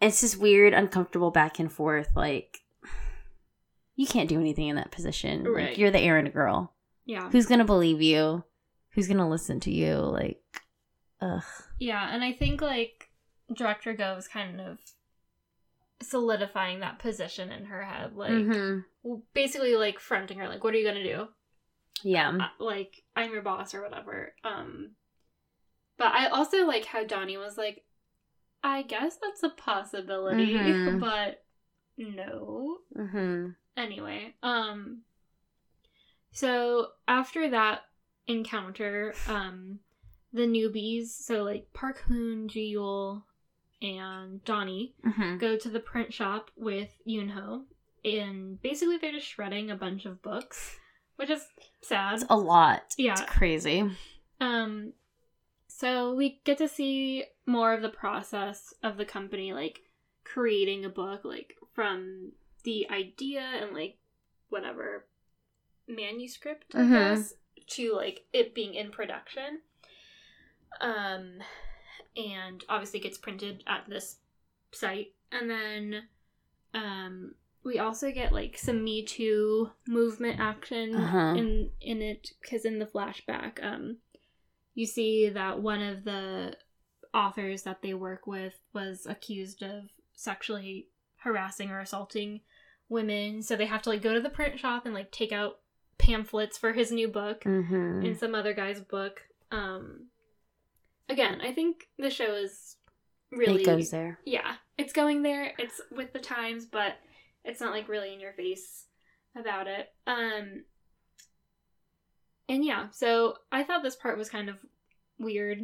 [0.00, 2.08] It's just weird, uncomfortable back and forth.
[2.14, 2.58] Like,
[3.96, 5.44] you can't do anything in that position.
[5.44, 5.68] Right.
[5.68, 6.74] Like, you're the errand girl.
[7.06, 7.30] Yeah.
[7.30, 8.44] Who's gonna believe you?
[8.90, 9.96] Who's gonna listen to you?
[9.96, 10.42] Like,
[11.20, 11.44] ugh.
[11.78, 13.08] Yeah, and I think like
[13.52, 14.78] director Go is kind of
[16.02, 18.16] solidifying that position in her head.
[18.16, 18.84] Like, Mhm.
[19.32, 21.28] basically, like, fronting her, like, what are you going to do?
[22.02, 22.48] Yeah.
[22.58, 24.34] like I'm your boss or whatever.
[24.44, 24.90] Um
[25.96, 27.84] but I also like how Donnie was like
[28.62, 31.00] I guess that's a possibility, Mhm.
[31.00, 31.44] but
[31.96, 32.78] no.
[32.96, 33.50] Mm-hmm.
[33.76, 35.02] Anyway, um
[36.32, 37.82] so after that
[38.26, 39.78] encounter, um
[40.32, 43.22] the newbies, so like Park Hoon, Jiyul,
[43.80, 45.38] and Donnie Mm-hmm.
[45.38, 47.62] go to the print shop with Yunho
[48.04, 50.76] and basically they're just shredding a bunch of books,
[51.16, 51.46] which is
[51.82, 52.14] sad.
[52.14, 52.94] It's a lot.
[52.96, 53.12] Yeah.
[53.12, 53.90] It's crazy.
[54.40, 54.92] Um,
[55.68, 59.82] so we get to see more of the process of the company, like
[60.24, 62.32] creating a book, like from
[62.64, 63.98] the idea and like
[64.48, 65.06] whatever
[65.86, 66.90] manuscript, I Mhm.
[66.92, 67.34] guess,
[67.68, 69.60] to like it being in production.
[70.80, 71.42] Um,
[72.16, 74.18] and obviously gets printed at this
[74.72, 76.08] site, and then,
[76.72, 77.34] um,
[77.64, 81.34] we also get like some Me Too movement action Uh-huh.
[81.36, 83.98] in in it because in the flashback, um,
[84.74, 86.56] you see that one of the
[87.12, 89.84] authors that they work with was accused of
[90.14, 90.88] sexually
[91.18, 92.40] harassing or assaulting
[92.88, 95.60] women, so they have to like go to the print shop and like take out
[95.96, 98.04] pamphlets for his new book Mm-hmm.
[98.04, 99.22] and some other guy's book.
[99.50, 100.08] Um,
[101.08, 102.76] again, I think the show is
[103.30, 104.18] really It goes there.
[104.26, 105.52] yeah, it's going there.
[105.58, 106.96] It's with the times, but
[107.44, 108.84] it's not like really in your face
[109.36, 109.92] about it.
[110.06, 110.64] Um
[112.48, 114.56] and yeah, so I thought this part was kind of
[115.18, 115.60] weird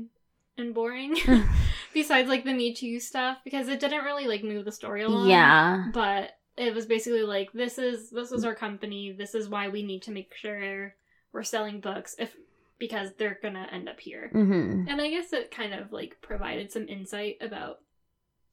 [0.57, 1.17] and boring.
[1.95, 5.29] Besides like the Me Too stuff, because it didn't really like move the story along.
[5.29, 5.87] yeah.
[5.93, 9.83] But it was basically like this is this is our company, this is why we
[9.83, 10.95] need to make sure
[11.33, 12.35] we're selling books if
[12.79, 14.31] because they're gonna end up here.
[14.35, 14.89] Mm-hmm.
[14.89, 17.81] And I guess it kind of like provided some insight about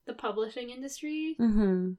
[0.06, 1.36] the publishing industry.
[1.40, 1.92] Mm-hmm.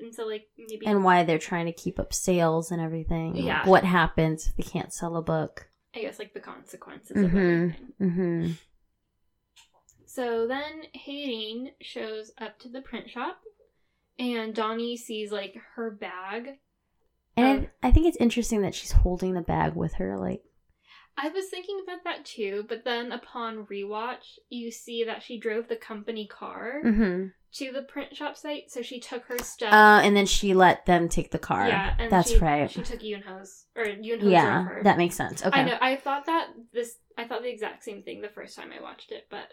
[0.00, 3.34] And so like maybe And why they're trying to keep up sales and everything.
[3.34, 3.66] Like, Yeah.
[3.68, 5.68] what happens if they can't sell a book?
[5.94, 7.64] I guess like the consequences of Mhm.
[7.74, 7.92] everything.
[8.00, 8.50] Mm-hmm.
[10.06, 13.40] So then Haerin shows up to the print shop
[14.18, 16.58] and Donnie sees like her bag.
[17.36, 20.18] And Um, I, I think it's interesting that she's holding the bag with her.
[20.18, 20.42] Like,
[21.18, 25.68] I was thinking about that too, but then upon rewatch, you see that she drove
[25.68, 27.26] the company car mm-hmm.
[27.54, 29.72] to the print shop site, so she took her stuff.
[29.72, 31.66] uh, and then she let them take the car.
[31.68, 32.70] yeah, and That's she, right.
[32.70, 35.44] She took Yunho's or Yunho yeah, that makes sense.
[35.44, 35.60] Okay.
[35.60, 35.78] I know.
[35.80, 36.96] I thought that this.
[37.16, 39.48] I thought the exact same thing the first time I watched it, but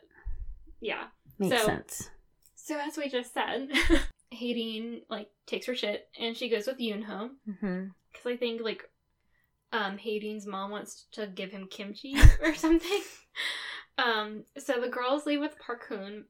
[0.81, 1.05] yeah.
[1.39, 2.09] Makes so- sense.
[2.55, 3.69] So as we just said,
[4.33, 7.85] Haerin like takes her shit and she goes with Yunho Mm-hmm.
[8.11, 8.83] because I think like
[9.73, 13.01] um Haerin's mom wants to give him kimchi or something.
[13.97, 16.25] Um, so the girls leave with Park Hoon,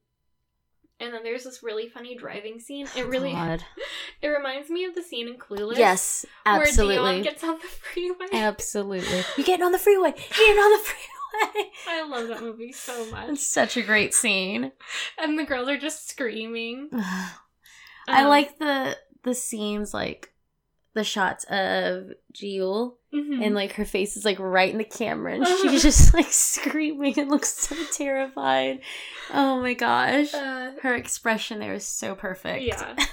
[1.00, 2.86] and then there's this really funny driving scene.
[2.96, 3.64] It really God.
[4.22, 5.76] it reminds me of the scene in Clueless.
[5.78, 6.98] Yes, absolutely.
[6.98, 7.12] where.
[7.14, 8.26] Dionne gets on the freeway.
[8.32, 9.22] Absolutely.
[9.36, 10.10] You're getting on the freeway.
[10.16, 11.70] You're getting on the freeway.
[11.88, 13.30] I love that movie so much.
[13.30, 14.70] It's such a great scene.
[15.18, 16.90] And the girls are just screaming.
[16.92, 20.33] I Um, like the the scenes like
[20.94, 23.44] the shots of Jiyul mhm.
[23.44, 27.18] and like her face is like right in the camera and she's just like screaming
[27.18, 28.80] and looks so terrified.
[29.32, 30.32] Oh my gosh.
[30.32, 32.62] Uh, Her expression there is so perfect.
[32.64, 32.96] yeah.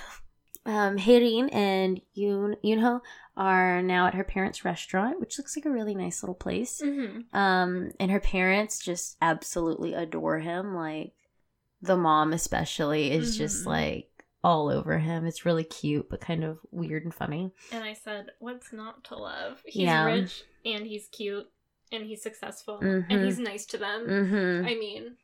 [0.64, 3.02] Um Haerin and Yoon Yoonho
[3.36, 6.80] are now at her parents' restaurant, which looks like a really nice little place.
[6.84, 10.76] hmm Um, and her parents just absolutely adore him.
[10.76, 11.14] Like
[11.82, 13.68] the mom, especially, is just Mhm.
[13.68, 14.11] like
[14.44, 15.26] all over him.
[15.26, 17.52] It's really cute, but kind of weird and funny.
[17.72, 19.62] And I said, "What's not to love?
[19.66, 20.06] He's Yeah.
[20.06, 21.48] rich and he's cute
[21.92, 23.06] and he's successful Mhm.
[23.10, 24.08] and he's nice to them.
[24.08, 24.66] Mm-hmm.
[24.66, 25.18] I mean,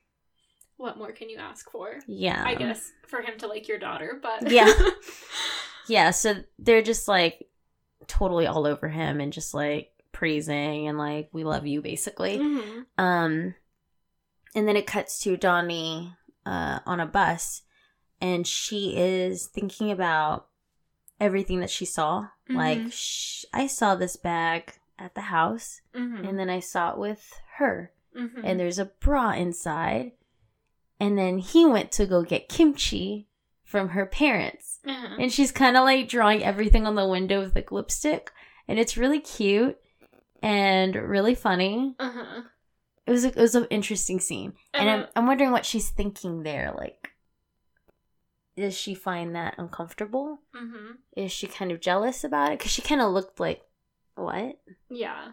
[0.76, 2.00] what more can you ask for?
[2.08, 4.72] Yeah, I guess for him to like your daughter, but Yeah.
[5.88, 6.12] Yeah.
[6.12, 7.48] So they're just like
[8.08, 12.38] totally all over him and just like praising and like we love you, basically.
[12.38, 12.86] Mhm.
[12.98, 13.56] Um,
[14.54, 16.14] and then it cuts to Donnie
[16.46, 17.62] uh, on a bus,
[18.22, 20.48] and she is thinking about
[21.20, 22.28] everything that she saw.
[22.50, 22.92] Like, Mhm.
[22.94, 26.28] sh- I saw this bag at the house, Mhm.
[26.28, 28.42] and then I saw it with her, Mhm.
[28.44, 30.14] and there's a bra inside.
[31.00, 33.28] And then he went to go get kimchi
[33.64, 34.80] from her parents.
[34.86, 35.18] Uh-huh.
[35.20, 38.32] And she's kind of like drawing everything on the window with like lipstick.
[38.68, 39.78] And it's really cute
[40.42, 42.44] and really funny Uh-huh.
[43.06, 45.12] it was a, it was an interesting scene, and I'm Uh-huh.
[45.16, 46.74] I'm wondering what she's thinking there.
[46.76, 47.12] Like,
[48.58, 50.40] does she find that uncomfortable?
[50.54, 50.98] Mhm.
[51.16, 52.58] Is she kind of jealous about it?
[52.60, 53.62] Because she kind of looked like,
[54.16, 54.60] what?
[54.90, 55.32] Yeah.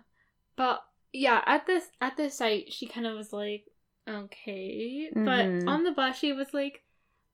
[0.56, 3.64] But yeah, at this at this site she kind of was like,
[4.08, 5.10] okay.
[5.14, 5.24] Mhm.
[5.24, 6.82] But on the bus she was like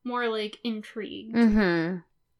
[0.04, 1.34] more like intrigued.
[1.36, 1.96] Mm-hmm.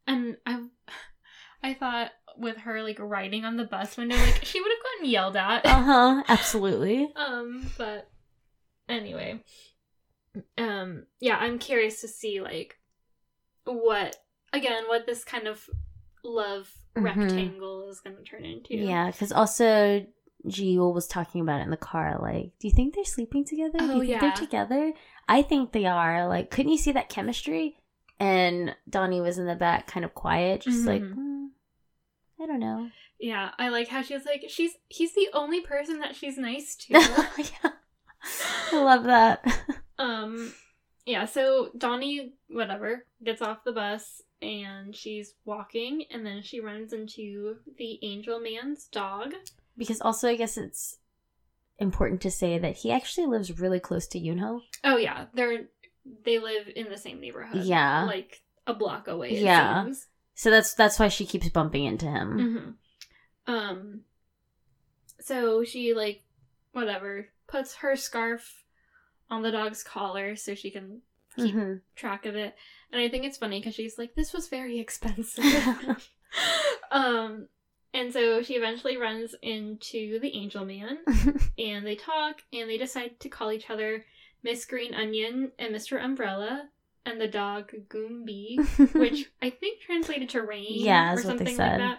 [0.07, 0.65] and I,
[1.63, 5.11] I thought with her like riding on the bus window, like she would have gotten
[5.11, 5.67] yelled at.
[5.67, 6.23] Uh huh.
[6.29, 7.13] Absolutely.
[7.17, 8.09] um, but
[8.89, 9.43] anyway,
[10.57, 12.77] um, yeah, I'm curious to see like
[13.65, 14.17] what
[14.53, 15.69] again what this kind of
[16.25, 17.05] love Mhm.
[17.05, 18.75] rectangle is going to turn into.
[18.75, 20.05] Yeah, because also
[20.47, 22.19] Gio was talking about it in the car.
[22.21, 23.79] Like, do you think they're sleeping together?
[23.79, 24.21] do Oh, you think yeah.
[24.21, 24.93] they're together?
[25.29, 26.27] I think they are.
[26.27, 27.77] Like, couldn't you see that chemistry?
[28.19, 31.15] And Donnie was in the back, kind of quiet, just like, Mhm.
[31.15, 31.47] "Hmm,
[32.43, 32.91] I don't know.
[33.19, 36.75] Yeah, I like how she was like, she's he's the only person that she's nice
[36.87, 36.93] to.
[36.95, 37.71] yeah.
[38.73, 39.45] I love that.
[39.99, 40.53] um,
[41.07, 41.25] yeah.
[41.25, 47.57] So Donnie, whatever, gets off the bus and she's walking, and then she runs into
[47.79, 49.35] the Angel Man's dog.
[49.77, 50.99] because also, I guess it's
[51.79, 54.61] important to say that he actually lives really close to Yunho.
[54.85, 55.65] Oh yeah, they're
[56.25, 57.65] they live in the same neighborhood.
[57.65, 58.05] Yeah.
[58.05, 59.31] like a block away.
[59.33, 59.85] It Yeah.
[59.85, 60.07] seems.
[60.35, 62.77] So that's that's why she keeps bumping into him.
[63.47, 64.01] hmm Um.
[65.21, 66.23] So she like,
[66.73, 68.65] whatever, puts her scarf
[69.31, 71.03] on the dog's collar so she can
[71.37, 71.81] keep Mhm.
[71.97, 72.55] track of it.
[72.93, 75.45] And I think it's funny because she's like, "This was very expensive."
[76.91, 77.49] um.
[77.93, 80.99] And so she eventually runs into the Angel Man,
[81.59, 84.05] and they talk, and they decide to call each other
[84.45, 86.01] Miss Green Onion and Mr.
[86.01, 86.69] Umbrella,
[87.05, 88.59] and the dog Goombi
[88.95, 91.81] which I think translated to rain Yeah, or is what they something said.
[91.81, 91.99] like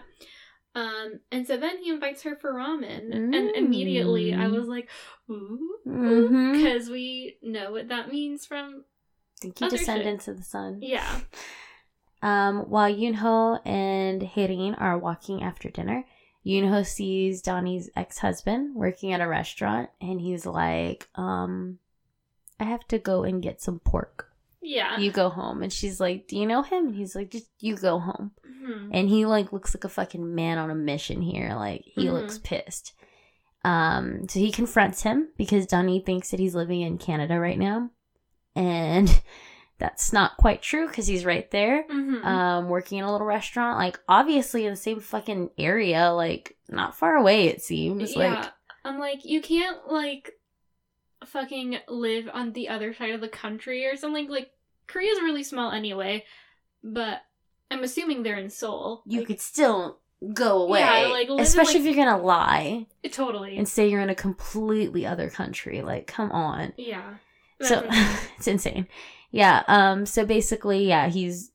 [0.74, 3.56] Um, and so then he invites her for ramen, and Mm.
[3.56, 4.88] immediately I was like,
[5.30, 8.84] ooh, because we know what that means from
[9.40, 9.78] Thank you, shit.
[9.80, 10.78] descendants of the sun.
[10.80, 11.20] yeah,
[12.22, 16.04] Um, while Yunho and Haerin are walking after dinner,
[16.46, 21.80] Yunho sees Donnie's ex-husband working at a restaurant, and he's like, um,
[22.60, 24.31] "I have to go and get some pork.
[24.62, 24.98] Yeah.
[24.98, 27.76] You go home." And she's like, "Do you know him?" And he's like, "Just you
[27.76, 28.90] go home." Mhm.
[28.92, 31.54] And he like looks like a fucking man on a mission here.
[31.54, 32.12] Like he Mhm.
[32.12, 32.94] looks pissed.
[33.64, 37.90] Um, so he confronts him because Donnie thinks that he's living in Canada right now,
[38.56, 39.08] and
[39.78, 42.24] that's not quite true because he's right there Mhm.
[42.24, 46.96] um, working in a little restaurant, like obviously in the same fucking area, like not
[46.96, 47.46] far away.
[47.46, 48.52] It seems yeah, like
[48.84, 50.32] I'm like, you can't like
[51.28, 54.28] fucking live on the other side of the country or something.
[54.28, 54.50] Like
[54.86, 56.24] Korea's really small anyway,
[56.82, 57.22] but
[57.70, 59.02] I'm assuming they're in Seoul.
[59.06, 59.98] you Like, could still
[60.34, 63.56] go away, Yeah, like, live in, especially like- if you're gonna lie totally.
[63.56, 65.82] and say you're in a completely other country.
[65.82, 67.14] Like, come on, yeah.
[67.60, 68.16] so insane.
[68.38, 68.88] it's insane.
[69.30, 69.62] Yeah.
[69.66, 70.04] Um.
[70.06, 71.50] So basically, yeah, he's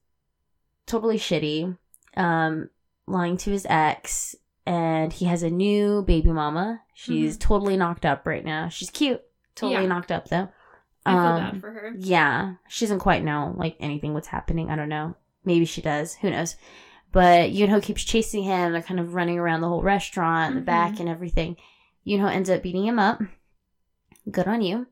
[0.86, 1.78] totally shitty.
[2.16, 2.70] Um,
[3.06, 6.82] lying to his ex, and he has a new baby mama.
[6.96, 8.70] She's totally knocked up right now.
[8.70, 9.22] She's cute.
[9.58, 9.82] Totally Mm-hmm.
[9.84, 9.88] Yeah.
[9.90, 10.48] knocked up though.
[11.06, 11.94] I feel Um, bad for her.
[11.98, 14.70] Yeah, she doesn't quite know like anything what's happening.
[14.70, 15.16] I don't know.
[15.44, 16.16] Maybe she does.
[16.16, 16.56] Who knows?
[17.12, 18.72] But Yunho keeps chasing him.
[18.74, 20.66] They're kind of running around the whole restaurant, the Mhm.
[20.66, 21.56] back, and everything.
[22.06, 23.22] Yunho ends up beating him up.
[24.30, 24.88] Good on you.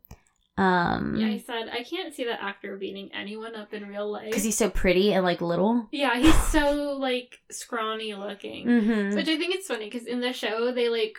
[0.58, 4.26] Um, Yeah, I said I can't see that actor beating anyone up in real life.
[4.28, 5.90] because he's so pretty and like little.
[5.92, 8.66] yeah, he's so like scrawny looking.
[8.66, 9.16] Mm-hmm.
[9.18, 11.18] Which I think it's funny because in the show they like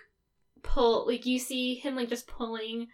[0.63, 2.89] pull like you see him like just pulling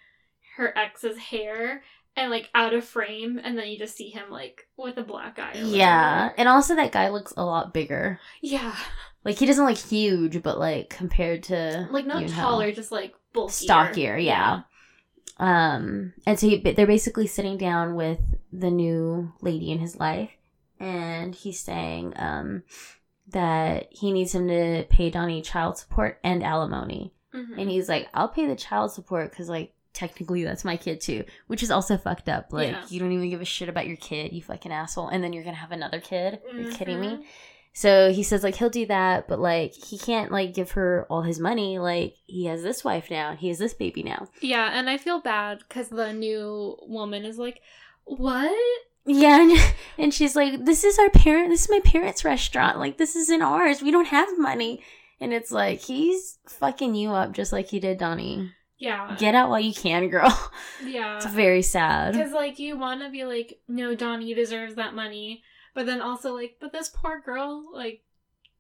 [0.57, 1.82] her ex's hair
[2.16, 5.38] and like out of frame, and then you just see him like with a black
[5.38, 5.53] eye.
[5.57, 8.20] Yeah, and also that guy looks a lot bigger.
[8.42, 8.76] yeah,
[9.24, 13.53] Like he doesn't look huge, but like compared to like not taller, just like bulkier.
[13.53, 14.62] stockier, yeah.
[15.38, 18.20] Um, and so he, they're basically sitting down with
[18.53, 20.30] the new lady in his life,
[20.78, 22.62] and he's saying um,
[23.30, 27.12] that he needs him to pay Donnie child support and alimony.
[27.34, 27.59] Mhm.
[27.59, 31.24] And he's like, I'll pay the child support because, like, technically that's my kid too,
[31.47, 32.53] which is also fucked up.
[32.53, 32.84] Like, Yeah.
[32.88, 35.45] you don't even give a shit about your kid, you fucking asshole, and then you're
[35.45, 36.40] gonna have another kid.
[36.53, 37.09] Are you kidding me?
[37.09, 37.22] Mhm.
[37.74, 41.22] So he says like he'll do that, but like he can't like give her all
[41.22, 41.78] his money.
[41.78, 44.28] Like he has this wife now, he has this baby now.
[44.40, 47.61] Yeah, and I feel bad because the new woman is like,
[48.05, 48.53] "What?
[49.07, 51.49] Yeah, and, and she's like, "This is our parent.
[51.51, 52.78] This is my parents' restaurant.
[52.78, 53.82] Like this isn't ours.
[53.82, 54.82] We don't have money."
[55.20, 58.51] And it's like he's fucking you up just like he did Donnie.
[58.82, 60.32] Yeah, Get out while you can, girl.
[60.84, 62.12] yeah." It's very sad.
[62.14, 65.42] Because like you want to be like, no, Donnie deserves that money,
[65.74, 68.02] but then also like, but this poor girl, like,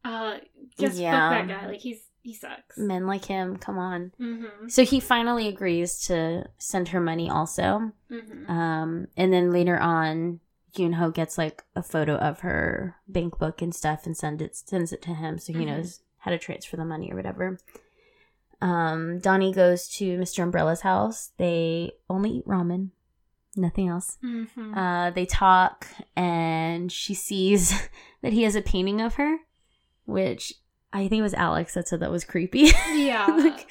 [0.04, 0.36] uh,
[0.78, 1.30] just Yeah.
[1.30, 1.66] fuck that guy.
[1.68, 2.78] Like he's he sucks.
[2.78, 4.12] Men like him, come on.
[4.20, 4.68] Mm-hmm.
[4.68, 7.90] So he finally agrees to send her money also.
[8.08, 8.48] Mm-hmm.
[8.48, 10.38] Um, and then later on,
[10.76, 14.92] Yoonho gets like a photo of her bank book and stuff and send it sends
[14.92, 15.66] it to him so he Mhm.
[15.66, 17.58] knows how to transfer the money or whatever.
[18.62, 20.40] Um, Donnie goes to Mr.
[20.40, 21.32] Umbrella's house.
[21.36, 22.90] They only eat ramen.
[23.56, 24.18] Nothing else.
[24.24, 24.78] Mm-hmm.
[24.78, 25.86] Uh, they talk,
[26.16, 27.88] and she sees
[28.22, 29.38] that he has a painting of her,
[30.06, 30.54] which
[30.92, 32.70] I think it was Alex that said that was creepy.
[32.94, 33.26] yeah.
[33.26, 33.68] like,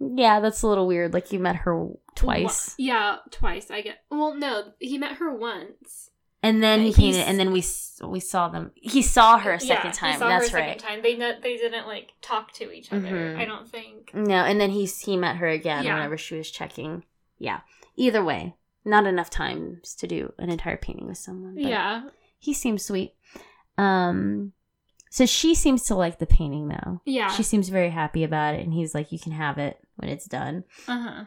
[0.00, 1.12] yeah, that's a little weird.
[1.12, 3.70] Like you met her twice, yeah, twice.
[3.70, 3.98] I get.
[4.10, 6.10] Well, no, he met her once.
[6.42, 7.62] And then he painted, and then we
[8.04, 8.72] we saw them.
[8.74, 10.12] He saw her a second Yeah, time.
[10.14, 10.80] He saw That's her a right.
[10.80, 11.02] second time.
[11.02, 13.00] They they didn't like talk to each other.
[13.34, 13.38] Mhm.
[13.38, 14.12] I don't think.
[14.14, 15.94] No, and then he he met her again Yeah.
[15.94, 17.04] whenever she was checking.
[17.38, 17.60] Yeah.
[17.96, 21.54] Either way, not enough times to do an entire painting with someone.
[21.54, 22.02] but Yeah.
[22.38, 23.14] He seems sweet.
[23.78, 24.52] Um
[25.10, 27.00] so she seems to like the painting though.
[27.04, 27.28] Yeah.
[27.30, 30.26] She seems very happy about it and he's like you can have it when it's
[30.26, 30.64] done.
[30.88, 31.24] Uh huh.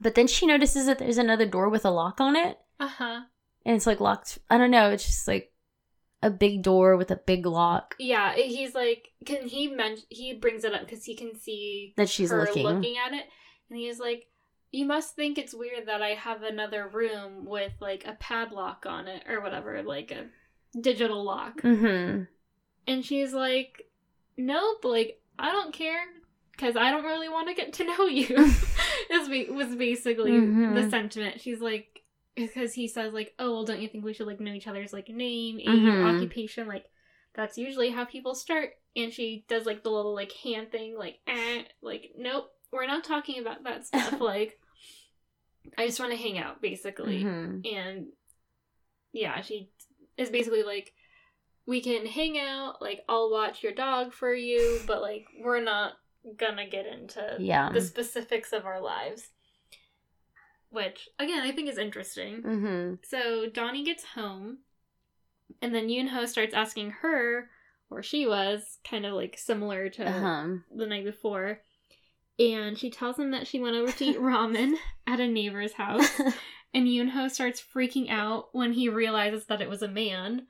[0.00, 3.20] But then she notices that there's another door with a lock on it Uh huh.
[3.68, 4.38] And it's like locked.
[4.48, 5.52] I don't know, it's just like
[6.22, 8.34] a big door with a big lock Yeah.
[8.34, 12.30] He's like, can he men- He brings it up because he can see that she's
[12.30, 12.96] her looking.
[12.96, 13.26] at it,
[13.70, 14.26] and he's like,
[14.72, 19.06] "You must think it's weird that I have another room with like a padlock on
[19.06, 20.26] it or whatever, like a
[20.80, 22.26] digital lock." Mhm.
[22.86, 23.86] And she's like,
[24.36, 26.02] "Nope, like I don't care."
[26.52, 28.34] Because I don't really want to get to know you.
[29.10, 30.74] is was basically Mhm.
[30.74, 31.40] the sentiment.
[31.40, 31.97] She's like,
[32.46, 34.92] because he says like, "Oh, well, don't you think we should like know each other's
[34.92, 36.14] like name, age, Mhm.
[36.16, 36.66] occupation?
[36.68, 36.86] Like,
[37.34, 41.20] that's usually how people start." And she does like the little like hand thing, like,
[41.26, 44.20] eh, like, nope, we're not talking about that stuff.
[44.20, 44.58] like,
[45.76, 47.22] I just want to hang out, basically.
[47.24, 47.66] Mhm.
[47.72, 48.06] And
[49.12, 49.70] yeah, she
[50.16, 50.92] is basically like,
[51.66, 55.94] we can hang out, like, I'll watch your dog for you, but like, we're not
[56.36, 57.70] gonna get into Yeah.
[57.72, 59.30] the specifics of our lives.
[60.70, 62.42] Which, again, I think is interesting.
[62.42, 62.98] Mhm.
[63.04, 64.58] So Donnie gets home,
[65.62, 67.48] and then Yoonho starts asking her
[67.88, 70.56] where she was, kind of like similar to Uh-huh.
[70.74, 71.62] the night before.
[72.38, 74.74] And she tells him that she went over to eat ramen
[75.06, 76.08] at a neighbor's house.
[76.74, 80.46] And Yoonho starts freaking out when he realizes that it was a man,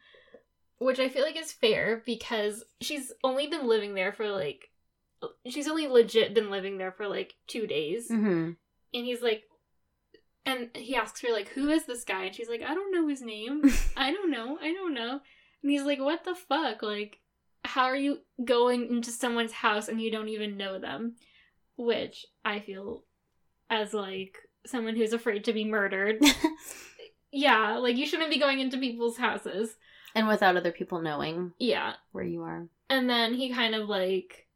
[0.79, 4.69] which I feel like is fair because she's only been living there for like
[5.47, 8.11] she's only legit been living there for like 2 days.
[8.11, 8.57] Mhm.
[8.93, 9.45] And he's like
[10.47, 12.25] and he asks her like who is this guy?
[12.25, 13.63] And she's like I don't know his name.
[13.97, 14.59] I don't know.
[14.61, 15.21] I don't know.
[15.63, 16.83] And he's like what the fuck?
[16.83, 17.19] Like
[17.65, 21.17] how are you going into someone's house and you don't even know them?
[21.77, 23.05] Which I feel
[23.71, 26.23] as like someone who's afraid to be murdered.
[27.33, 29.77] yeah, like you shouldn't be going into people's houses.
[30.15, 31.93] and without other people knowing Yeah.
[32.13, 32.67] where you are.
[32.91, 34.47] And then he kind of like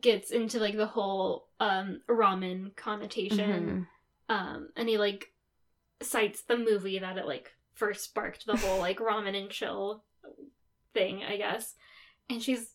[0.00, 3.50] gets into like the whole um ramen connotation.
[3.68, 3.86] Mhm.
[4.30, 5.32] Um and he like
[6.00, 10.04] cites the movie that it like first sparked the whole like ramen and chill
[10.94, 11.74] thing, I guess.
[12.30, 12.70] And she's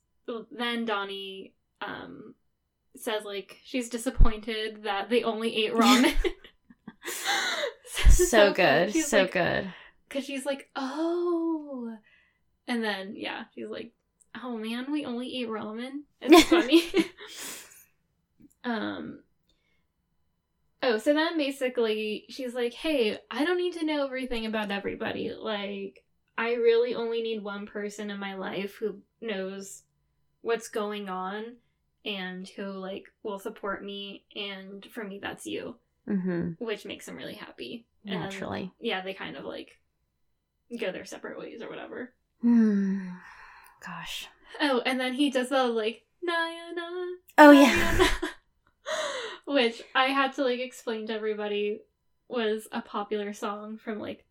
[0.51, 2.35] then Donnie um
[2.97, 6.13] says like she's disappointed that they only ate ramen.
[8.09, 8.91] so funny.
[8.91, 9.05] good.
[9.05, 9.73] So like, good.
[10.09, 11.95] Cause she's like, oh,
[12.67, 13.91] and then yeah, she's like,
[14.43, 16.01] oh man, we only ate ramen.
[16.21, 16.83] It's funny.
[18.63, 19.19] um.
[20.87, 25.31] Oh, so then basically she's like, hey, I don't need to know everything about everybody.
[25.33, 26.03] Like,
[26.37, 29.81] I really only need one person in my life who knows
[30.41, 31.55] what's going on
[32.05, 34.25] and who like will support me.
[34.35, 35.75] And for me, that's you,
[36.07, 37.87] hmm which makes him really happy.
[38.05, 38.71] And Naturally.
[38.79, 39.71] yeah, they kind of like
[40.79, 42.13] go their separate ways or whatever.
[42.41, 43.07] Hmm.
[43.83, 44.27] Gosh.
[44.61, 47.13] Oh, and then he does the like Nayana.
[47.39, 48.07] Oh yeah.
[49.47, 51.81] Nayana," Which I had to like explain to everybody
[52.27, 54.25] was a popular song from like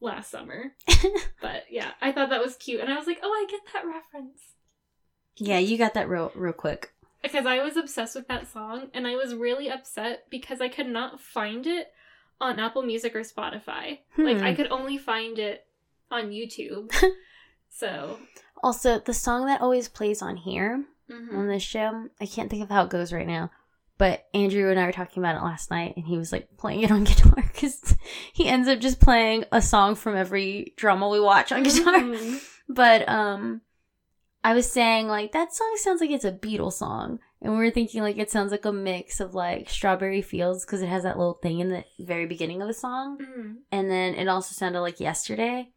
[0.00, 0.74] last summer.
[1.40, 3.86] But yeah, I thought that was cute and I was like, "Oh, I get that
[3.86, 4.40] reference."
[5.36, 6.92] yeah, you got that real real quick.
[7.22, 10.86] Because I was obsessed with that song and I was really upset because I could
[10.86, 11.88] not find it
[12.40, 13.98] on Apple Music or Spotify.
[14.16, 14.44] Like Hmm.
[14.44, 15.66] I could only find it
[16.10, 16.92] on YouTube.
[17.68, 18.18] so,
[18.62, 21.34] Also, the song that always plays on here mhm.
[21.34, 23.50] on this show, I can't think of how it goes right now.
[24.04, 26.82] But Andrew and I were talking about it last night, and he was like playing
[26.82, 27.96] it on guitar because
[28.34, 31.94] he ends up just playing a song from every drama we watch on guitar.
[32.00, 32.42] Mhm.
[32.68, 33.62] But um,
[34.42, 37.70] I was saying like that song sounds like it's a Beatles song, and we were
[37.70, 41.16] thinking like it sounds like a mix of like Strawberry Fields because it has that
[41.16, 43.54] little thing in the very beginning of the song, Mhm.
[43.72, 45.70] and then it also sounded like Yesterday,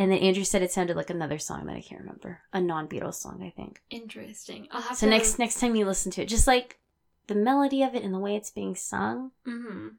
[0.00, 3.14] and then Andrew said it sounded like another song that I can't remember, a non-Beatles
[3.14, 3.82] song I think.
[3.90, 4.66] Interesting.
[4.72, 6.78] I'll have So to next next time you listen to it, just like
[7.28, 9.94] the melody of it and the way it's being sung, Mhm.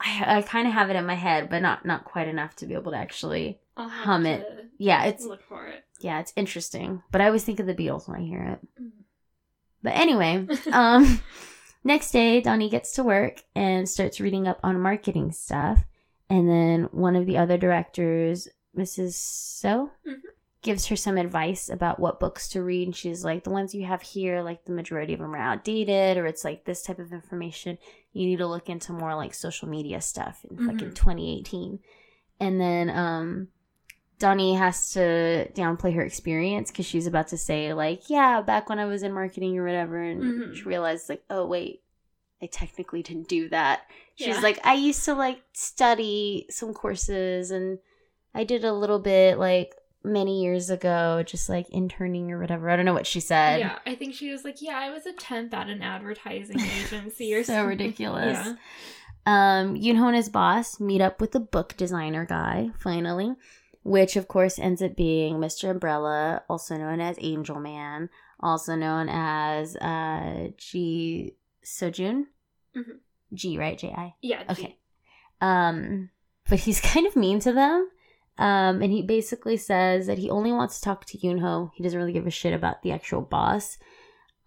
[0.00, 2.66] I, I kind of have it in my head, but not not quite enough to
[2.66, 3.60] be able to actually.
[3.76, 4.66] Hum to it.
[4.78, 5.84] Yeah, it's look for it.
[6.00, 7.02] yeah, it's interesting.
[7.12, 8.82] But I always think of the Beatles when I hear it.
[8.82, 8.90] Mm.
[9.82, 11.20] But anyway, um,
[11.84, 15.84] next day Donnie gets to work and starts reading up on marketing stuff,
[16.28, 19.14] And then one of the other directors, Mrs.
[19.14, 20.20] So, Mhm.
[20.62, 22.86] Gives her some advice about what books to read.
[22.88, 26.18] And she's like, the ones you have here, like the majority of them are outdated,
[26.18, 27.78] or it's like this type of information.
[28.12, 30.94] You need to look into more like social media stuff like in fucking Mhm.
[30.94, 31.78] 2018.
[32.40, 33.48] And then um
[34.18, 38.78] Donnie has to downplay her experience because she's about to say, like, yeah, back when
[38.78, 39.96] I was in marketing or whatever.
[39.96, 40.54] And Mhm.
[40.56, 41.82] she realized, like, oh, wait,
[42.42, 43.80] I technically didn't do that.
[44.16, 44.40] She's Yeah.
[44.42, 47.78] like, I used to like study some courses and
[48.34, 52.70] I did a little bit like many years ago, just like interning or whatever.
[52.70, 53.60] I don't know what she said.
[53.60, 57.34] yeah, I think she was like, "Yeah, I was a temp at an advertising agency
[57.34, 58.38] or So something." ridiculous.
[58.46, 58.54] Yeah.
[59.26, 63.34] Um, Yoonho and his boss meet up with the book designer guy, finally,
[63.82, 65.70] which of course ends up being Mr.
[65.70, 68.08] Umbrella, also known as Angel Man,
[68.40, 71.34] also known as uh Ji
[71.64, 72.24] Sojun.
[72.74, 72.98] Mhm.
[73.34, 73.76] G, right?
[73.78, 74.14] J I.
[74.22, 74.44] Yeah.
[74.44, 74.50] G.
[74.52, 74.76] Okay.
[75.42, 76.10] Um,
[76.48, 77.90] but he's kind of mean to them.
[78.38, 81.70] Um, and he basically says that he only wants to talk to Yunho.
[81.74, 83.76] He doesn't really give a shit about the actual boss.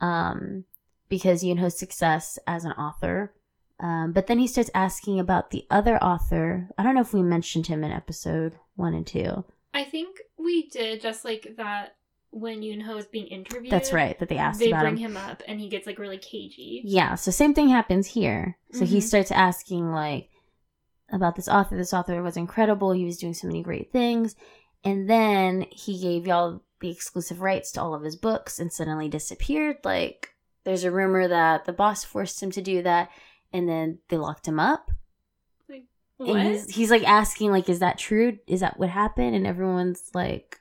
[0.02, 0.66] Um,
[1.10, 3.34] because Yunho's success as an author.
[3.80, 6.70] Um, but then he starts asking about the other author.
[6.78, 9.44] I don't know if we mentioned him in episode one and two.
[9.74, 11.96] I think we did just like that
[12.32, 13.72] when Yunho is being interviewed.
[13.72, 14.72] That's right, that they asked him.
[14.72, 15.12] They bring him.
[15.12, 16.82] him up and he gets like really cagey.
[16.84, 18.58] Yeah, so same thing happens here.
[18.72, 19.04] So he Mhm.
[19.04, 20.30] starts asking like
[21.14, 21.78] about this author.
[21.78, 22.91] This author was incredible.
[22.91, 24.36] He was doing so many great things.
[24.84, 29.07] And then he gave y'all the exclusive rights to all of his books and suddenly
[29.07, 29.78] disappeared.
[29.84, 30.30] Like
[30.66, 33.09] there's a rumor that the boss forced him to do that
[33.53, 34.91] and then they locked him up.
[36.18, 36.38] What?
[36.38, 38.38] And he's, he's like asking like is that true?
[38.47, 39.36] Is that what happened?
[39.36, 40.59] And everyone's like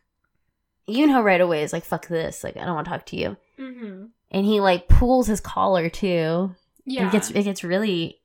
[0.87, 2.45] you know, right away is like fuck this.
[2.45, 3.37] Like I don't want to talk to you.
[3.59, 4.05] mm-hmm.
[4.31, 6.55] And he like pulls his collar too.
[6.85, 7.09] Yeah.
[7.09, 8.19] It gets it gets really.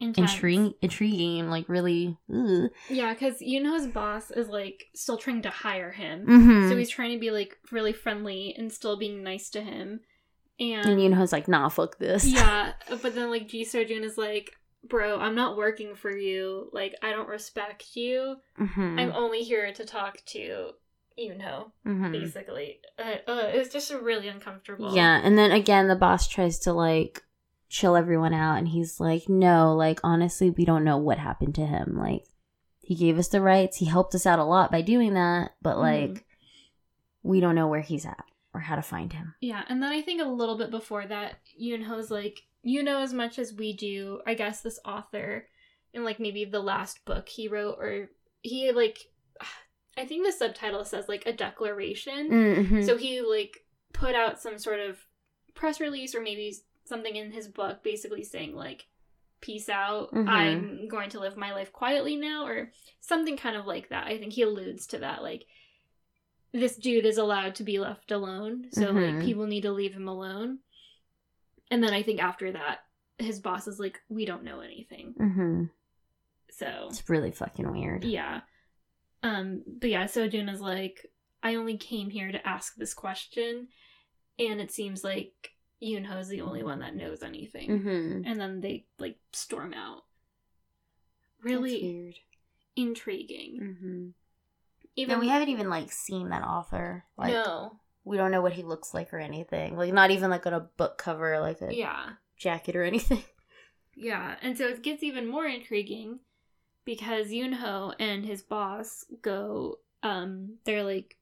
[0.00, 2.16] Intriguing, intriguing, and like really.
[2.34, 2.70] Ugh.
[2.88, 6.26] Yeah, because Yoonho's boss is like still trying to hire him.
[6.26, 6.68] Mm-hmm.
[6.68, 10.00] So he's trying to be like really friendly and still being nice to him.
[10.58, 12.26] And, and Yoonho's like, nah, fuck this.
[12.26, 12.72] yeah,
[13.02, 14.50] but then like Ji Sojun is like,
[14.88, 16.70] bro, I'm not working for you.
[16.72, 18.36] Like, I don't respect you.
[18.56, 20.70] hmm I'm only here to talk to
[21.18, 22.80] Yoonho, hmm basically.
[22.98, 24.94] Uh, uh, it was just really uncomfortable.
[24.94, 27.22] Yeah, and then again, the boss tries to like
[27.70, 31.64] chill everyone out, and he's like, no, like honestly, we don't know what happened to
[31.64, 31.96] him.
[31.96, 32.24] Like,
[32.82, 35.76] he gave us the rights, he helped us out a lot by doing that, but
[35.76, 35.80] Mhm.
[35.80, 36.26] like,
[37.22, 39.34] we don't know where he's at or how to find him.
[39.40, 43.14] Yeah, and then I think a little bit before that, Yoonho's like, you know as
[43.14, 45.46] much as we do, I guess this author
[45.94, 48.10] in like maybe the last book he wrote or
[48.42, 48.98] he like
[49.96, 52.30] I think the subtitle says like a declaration.
[52.30, 52.82] Mm-hmm.
[52.82, 54.98] So he like put out some sort of
[55.54, 56.54] press release or maybe
[56.90, 58.86] something in his book basically saying like
[59.40, 60.12] peace out.
[60.12, 60.28] Mhm.
[60.28, 62.70] I'm going to live my life quietly now or
[63.00, 64.06] something kind of like that.
[64.06, 65.46] I think he alludes to that like
[66.52, 68.68] this dude is allowed to be left alone.
[68.72, 69.14] So Mhm.
[69.16, 70.58] like people need to leave him alone.
[71.70, 72.80] And then I think after that
[73.18, 75.14] his boss is like we don't know anything.
[75.16, 75.64] hmm
[76.50, 78.04] So It's really fucking weird.
[78.04, 78.42] yeah.
[79.22, 81.06] Um, but yeah, so Juna's like,
[81.42, 83.68] I only came here to ask this question,
[84.38, 85.52] and it seems like
[85.82, 87.70] Yoonho's the only one that knows anything.
[87.70, 88.22] Mm-hmm.
[88.26, 90.04] And then they like storm out.
[91.42, 92.14] Really
[92.76, 93.60] intriguing.
[93.62, 94.08] Mm-hmm.
[94.96, 97.04] Even And we haven't even like seen that author.
[97.16, 99.76] Like no, we don't know what he looks like or anything.
[99.76, 103.22] Like not even like on a book cover, like a yeah, jacket or anything.
[103.94, 106.20] yeah, and so it gets even more intriguing
[106.84, 109.78] because Yunho and his boss go.
[110.02, 111.16] Um, they're like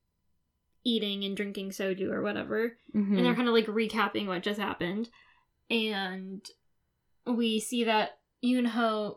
[0.85, 3.16] eating and drinking soju or whatever, Mm-hmm.
[3.16, 5.11] and they're kind of like recapping what just happened
[5.70, 6.49] and
[7.26, 9.16] we see that Yoonho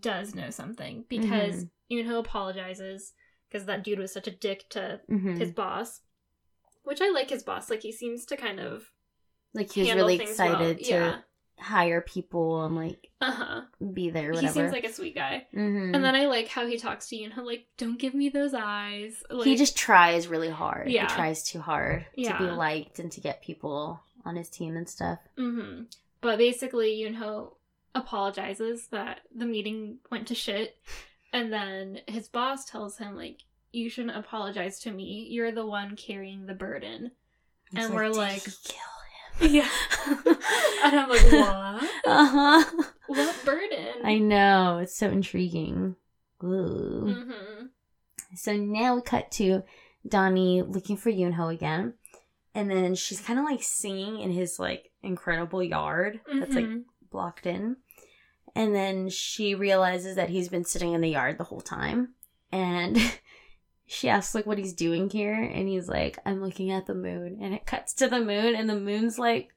[0.00, 3.12] does know something because Yoonho apologizes
[3.48, 5.36] because that dude was such a dick to mm-hmm.
[5.36, 6.00] his boss
[6.84, 8.90] which I like his boss like he seems to kind of
[9.54, 10.84] like he's really excited well.
[10.84, 11.16] to yeah
[11.58, 13.60] hire people and like uh-huh
[13.92, 14.32] be there.
[14.32, 15.94] he seems like a sweet guy mm-hmm.
[15.94, 18.52] and then I like how he talks to you Yoonho like don't give me those
[18.52, 20.88] eyes like, he just tries really hard.
[20.90, 21.08] Yeah.
[21.08, 24.88] He tries too hard to be liked and to get people on his team and
[24.88, 25.18] stuff.
[25.36, 25.82] hmm
[26.20, 27.52] But basically, Yoonho
[27.94, 30.76] apologizes that the meeting went to shit,
[31.32, 33.40] and then his boss tells him like,
[33.72, 35.26] "You shouldn't apologize to me.
[35.30, 37.10] You're the one carrying the burden."
[37.72, 38.91] It's And we're like- kill him.
[39.40, 39.68] Yeah,
[40.84, 41.90] and I'm like, "What?
[42.06, 42.64] uh huh.
[43.06, 44.78] What burden?" I know.
[44.78, 45.96] It's so intriguing.
[46.44, 47.14] Ooh.
[47.28, 47.66] hmm
[48.36, 49.62] So now we cut to
[50.06, 51.94] Donnie looking for Yoonho again.
[52.54, 56.84] And then she's kind of like singing in his like incredible yard that's like Mhm.
[57.10, 57.76] blocked in.
[58.54, 62.14] And then she realizes that he's been sitting in the yard the whole time.
[62.52, 62.96] And
[63.92, 67.38] she asks like what he's doing here and he's like I'm looking at the moon
[67.42, 69.50] and it cuts to the moon and the moon's like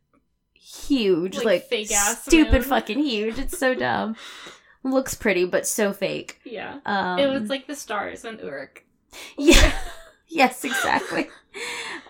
[0.54, 2.62] huge Like, like, fake-ass stupid moon.
[2.64, 3.38] fucking huge.
[3.40, 4.16] It's so dumb.
[4.84, 6.40] Looks pretty but so fake.
[6.44, 6.80] Yeah.
[6.86, 8.84] um it was like the stars on Uruk.
[9.38, 9.72] yeah.
[10.28, 11.30] Yes exactly.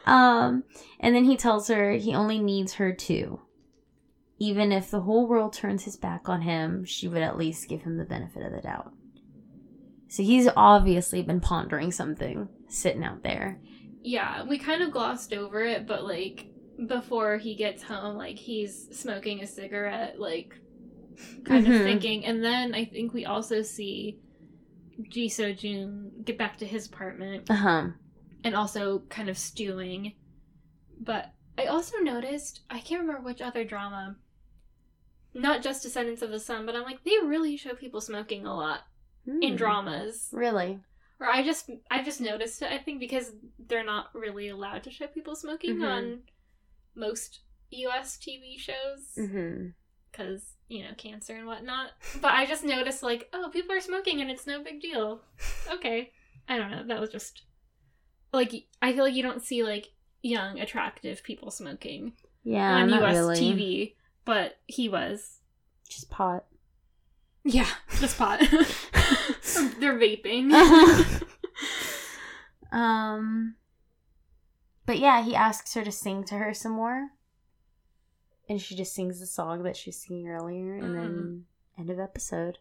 [0.05, 0.63] Um
[0.99, 3.39] and then he tells her he only needs her too
[4.37, 7.81] even if the whole world turns his back on him she would at least give
[7.81, 8.91] him the benefit of the doubt
[10.07, 13.57] so he's obviously been pondering something sitting out there
[14.03, 16.47] Yeah, we kind of glossed over it, but like
[16.87, 20.53] before he gets home, like he's smoking a cigarette, like
[21.45, 21.77] kind Mhm.
[21.77, 22.25] of thinking.
[22.25, 24.19] And then I think we also see
[25.09, 27.89] Ji So Jun get back to his apartment uh-huh
[28.43, 30.13] and also kind of stewing.
[30.99, 34.17] But I also noticed, I can't remember which other drama,
[35.33, 38.55] not just Descendants of the Sun, but I'm like, they really show people smoking a
[38.55, 38.81] lot
[39.27, 39.55] in Hmm.
[39.55, 40.29] dramas.
[40.31, 40.79] Really?
[41.19, 44.91] Or I just I just noticed it, I think, because they're not really allowed to
[44.91, 45.87] show people smoking Mhm.
[45.89, 46.19] on
[46.95, 47.39] most
[47.71, 49.69] US TV shows Mm-hmm.
[50.11, 51.91] because, you know, cancer and whatnot.
[52.21, 55.21] But I just noticed, like, oh, people are smoking and it's no big deal.
[55.71, 56.11] Okay.
[56.47, 56.83] I don't know.
[56.85, 57.41] That was just.
[58.33, 62.13] Like, I feel like you don't see, like, young, attractive people smoking
[62.43, 63.35] Yeah, on US really.
[63.39, 63.95] TV,
[64.25, 65.39] but he was.
[65.89, 66.45] Just pot.
[67.43, 67.69] Yeah,
[67.99, 68.41] just pot.
[69.79, 70.51] They're vaping.
[72.71, 73.55] um,
[74.85, 77.09] but yeah, he asks her to sing to her some more,
[78.49, 81.45] and she just sings the song that she's singing earlier, and then
[81.77, 82.59] end of episode.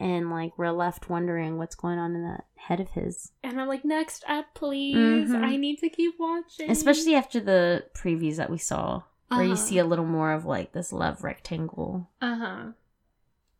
[0.00, 3.66] And like we're left wondering what's going on in that head of his, And I'm
[3.66, 5.28] like, next up, please.
[5.30, 5.42] Mhm.
[5.42, 6.70] I need to keep watching.
[6.70, 9.60] especially after the previews that we saw, where you Uh-huh.
[9.60, 12.10] see a little more of like this love rectangle.
[12.20, 12.66] Uh huh.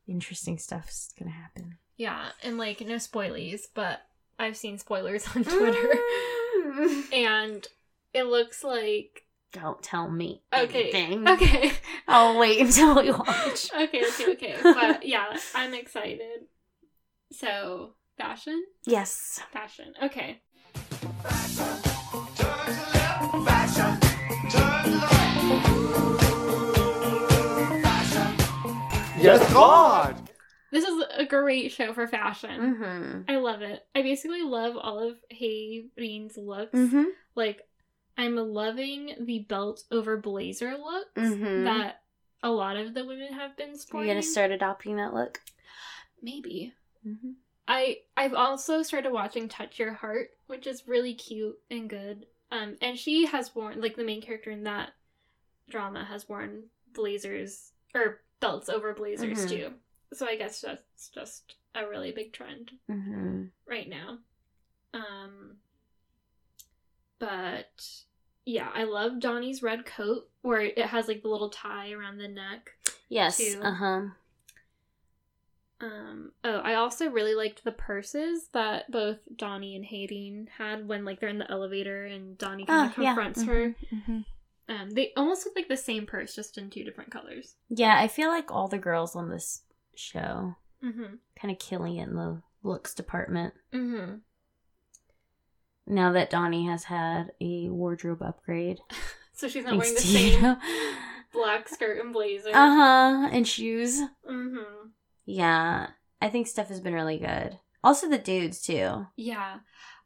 [0.07, 1.79] Interesting stuff's gonna happen.
[1.99, 4.01] Yeah, and like, no spoilies, but
[4.39, 5.95] I've seen spoilers on Twitter.
[6.57, 7.13] Mm.
[7.13, 7.67] and
[8.15, 9.25] it looks like.
[9.53, 10.43] Don't tell me.
[10.55, 10.91] Okay.
[10.91, 11.29] anything.
[11.29, 11.73] Okay.
[12.09, 13.71] I'll wait until we watch.
[13.81, 14.57] okay, okay, okay.
[14.63, 16.47] But yeah, I'm excited.
[17.33, 18.65] So, fashion?
[18.85, 19.41] Yes.
[19.53, 19.93] Fashion.
[20.03, 20.41] Okay.
[21.23, 21.99] Fashion.
[29.21, 30.18] Yes, God!
[30.71, 32.75] This is a great show for fashion.
[32.77, 33.31] Mm-hmm.
[33.31, 33.87] I love it.
[33.95, 36.75] I basically love all of Hey Bean's looks.
[36.75, 37.05] Mm-hmm.
[37.35, 37.67] Like,
[38.17, 41.65] I'm loving the belt over blazer looks Mhm.
[41.65, 42.03] that
[42.43, 44.09] a lot of the women have been Are sporting.
[44.09, 45.41] you gonna start adopting that look?
[46.21, 46.75] Maybe.
[47.07, 47.31] Mm-hmm.
[47.67, 52.27] I I've also started watching Touch Your Heart, which is really cute and good.
[52.51, 54.91] Um, and she has worn like the main character in that
[55.69, 56.65] drama has worn
[56.95, 59.49] blazers or belts over blazers Mhm.
[59.49, 59.75] too.
[60.13, 63.45] So I guess that's just a really big trend Mm-hmm.
[63.69, 64.19] right now.
[64.95, 65.57] Um,
[67.19, 67.87] but
[68.45, 72.29] yeah, I love Donnie's red coat where it has like the little tie around the
[72.29, 72.71] neck.
[73.09, 73.41] Yes.
[73.61, 74.01] Uh huh.
[75.81, 81.05] Um, oh, I also really liked the purses that both Donnie and Haerin had when
[81.05, 83.77] like they're in the elevator and Donnie kind of confronts her.
[83.95, 84.21] Mm-hmm.
[84.71, 87.55] Um, they almost look like the same purse, just in two different colors.
[87.71, 89.63] Yeah, I feel like all the girls on this
[89.99, 91.15] show Mm-hmm.
[91.41, 93.53] kind of killing it in the looks department.
[93.73, 94.19] Mm-hmm.
[95.87, 98.79] Now that Donnie has had a wardrobe upgrade,
[99.33, 100.57] So she's not wearing the same you.
[101.33, 102.51] black skirt and blazer.
[102.51, 103.29] Uh huh.
[103.33, 104.01] And shoes.
[104.29, 104.89] Mm-hmm.
[105.27, 105.89] Yeah,
[106.21, 107.59] I think stuff has been really good.
[107.85, 109.07] Also, the dudes too.
[109.17, 109.59] Yeah.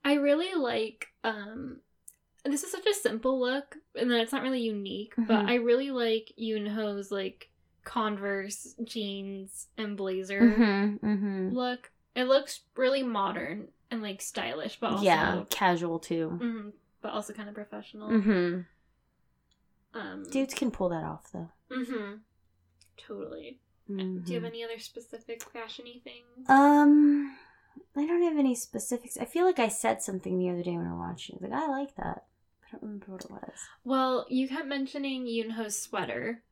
[0.05, 1.81] I really like um
[2.45, 5.49] this is such a simple look and then it's not really unique, but Mhm.
[5.49, 7.49] I really like Yoonho's like
[7.85, 11.07] Converse jeans and blazer Mm-hmm.
[11.07, 11.49] Mm-hmm.
[11.57, 11.91] look.
[12.15, 16.39] It looks really modern and like stylish, but also Yeah, casual too.
[16.41, 18.11] Mhm, but also kind of professional.
[18.11, 18.61] Mm-hmm.
[19.99, 21.51] Um Dudes can pull that off though.
[21.71, 22.21] mhm.
[22.97, 23.59] Totally.
[23.89, 26.49] Do you have any other specific fashiony things?
[26.49, 27.37] Um,
[27.97, 29.19] I don't have any specifics.
[29.19, 31.37] I feel like I said something the other day when we were watching.
[31.43, 32.25] Like I like that.
[32.65, 33.51] I don't remember what it was.
[33.85, 36.43] Well, you kept mentioning Yoonho's sweater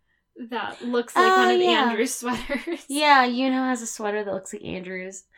[0.51, 1.89] that looks like Oh, one uh, of yeah.
[1.91, 2.85] Andrew's sweaters.
[2.89, 5.25] Yeah, you know, has a sweater that looks like Andrew's.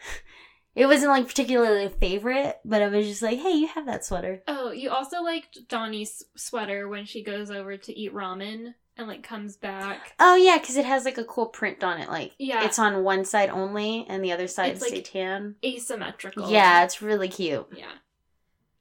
[0.75, 4.07] It wasn't like particularly a favorite, but I was just like, hey, you have that
[4.07, 4.43] sweater.
[4.49, 9.23] Oh, you also liked Donnie's sweater when she goes over to eat ramen and like
[9.23, 10.15] comes back.
[10.19, 12.09] Oh yeah, because it has like a cool print on it.
[12.09, 12.65] Like Yeah.
[12.65, 15.57] it's on one side only, and the other side It's, is like, tan.
[15.63, 16.51] Asymmetrical.
[16.51, 17.67] Yeah, it's really cute.
[17.77, 17.93] Yeah.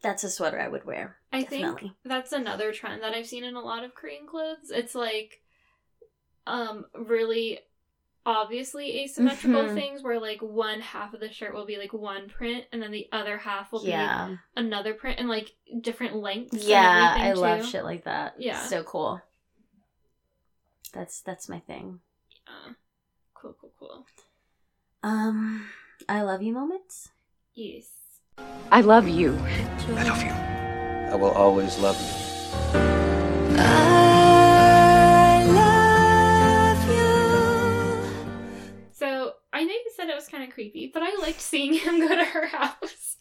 [0.01, 1.17] That's a sweater I would wear.
[1.33, 1.81] I Definitely.
[1.81, 4.69] think that's another trend that I've seen in a lot of Korean clothes.
[4.69, 5.41] It's like
[6.47, 7.59] um really
[8.25, 9.73] obviously asymmetrical Mhm.
[9.73, 12.91] things where like one half of the shirt will be like one print and then
[12.91, 14.27] the other half will Yeah.
[14.29, 16.53] be another print and like different lengths.
[16.53, 18.35] and Yeah, I everything, love shit like that.
[18.37, 18.59] Yeah.
[18.61, 19.21] So cool.
[20.93, 22.01] That's that's my thing.
[22.47, 22.73] Yeah.
[23.33, 24.05] Cool, cool, cool.
[25.01, 25.67] Um
[26.07, 27.09] I love you moments.
[27.53, 27.85] Yes.
[28.71, 29.33] I love you.
[29.35, 30.31] I love you.
[30.31, 32.90] I will always love you.
[40.61, 43.17] Creepy, but I liked seeing him go to her house.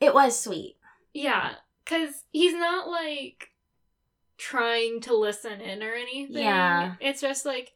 [0.00, 0.76] It was sweet.
[1.12, 1.54] Yeah,
[1.84, 3.48] because he's not like
[4.36, 6.42] trying to listen in or anything.
[6.42, 6.94] Yeah.
[7.00, 7.72] It's just like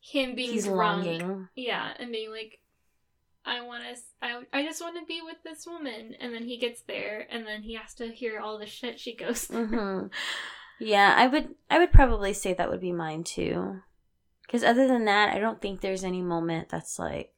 [0.00, 1.04] him being He's drunk.
[1.06, 1.48] longing.
[1.54, 2.58] Yeah, and being like,
[3.44, 6.14] I want to, I, I just want to be with this woman.
[6.20, 9.14] And then he gets there, and then he has to hear all the shit she
[9.14, 9.66] goes through.
[9.66, 10.06] hmm
[10.82, 13.82] Yeah, I would I would probably say that would be mine too.
[14.50, 17.34] Cuz other than that, I don't think there's any moment that's like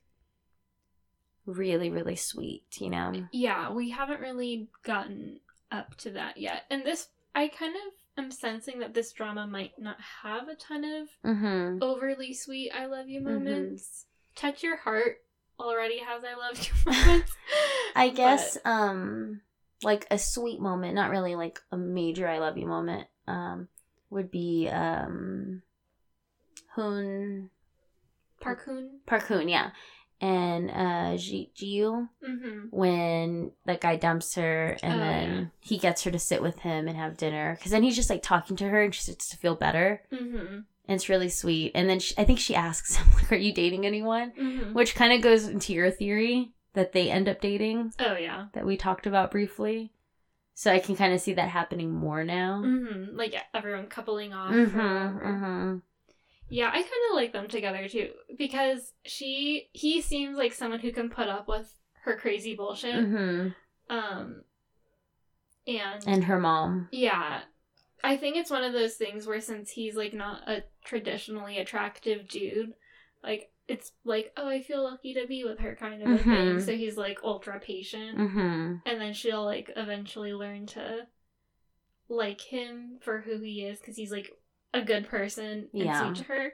[1.47, 3.13] really really sweet, you know.
[3.33, 5.41] Yeah, we haven't really gotten
[5.71, 6.63] up to that yet.
[6.71, 7.93] And this, I kind of
[8.25, 11.83] am sensing that this drama might not have a ton of Mhm.
[11.83, 13.25] overly sweet I love you Mhm.
[13.35, 14.07] moments.
[14.35, 15.17] Touch Your Heart
[15.59, 17.33] already has I love you moments.
[17.97, 19.41] I guess But- um
[19.83, 23.69] like a sweet moment, not really like a major I love you moment, um
[24.11, 25.63] would be um
[26.75, 27.51] Hoon
[28.41, 29.01] Park Hoon.
[29.07, 29.71] Park Hoon, yeah.
[30.23, 32.67] And uh Ji Jiyul Mm-hmm.
[32.71, 35.45] when that guy dumps her and Oh, then yeah.
[35.61, 38.23] he gets her to sit with him and have dinner because then he's just like
[38.23, 40.47] talking to her and she starts to feel better Mm-hmm.
[40.47, 43.53] and it's really sweet and then she, i think she asks him like are you
[43.53, 44.73] dating anyone Mm-hmm.
[44.75, 48.47] which kind of goes into your theory that they end up dating Oh yeah.
[48.55, 49.91] that we talked about briefly
[50.55, 53.17] so i can kind of see that happening more now Mm-hmm.
[53.17, 54.53] Like everyone coupling off.
[54.53, 55.79] mm-hmm, or mm-hmm.
[56.53, 60.93] Yeah, I kind of like them together too because she he seems like someone who
[60.93, 61.73] can put up with
[62.05, 62.95] her crazy bullshit.
[62.95, 63.49] Mm-hmm.
[63.89, 64.43] Um,
[65.67, 67.41] and and her mom yeah,
[68.05, 72.29] I think it's one of those things where since he's like not a traditionally attractive
[72.29, 72.75] dude,
[73.25, 76.57] like it's like oh I feel lucky to be with her kind of a thing.
[76.57, 76.63] Mhm.
[76.63, 78.75] So he's like ultra patient, mm-hmm.
[78.85, 81.07] and then she'll like eventually learn to
[82.11, 84.31] like him for who he is because he's like
[84.75, 86.03] a good person and Yeah.
[86.13, 86.53] sweet to her.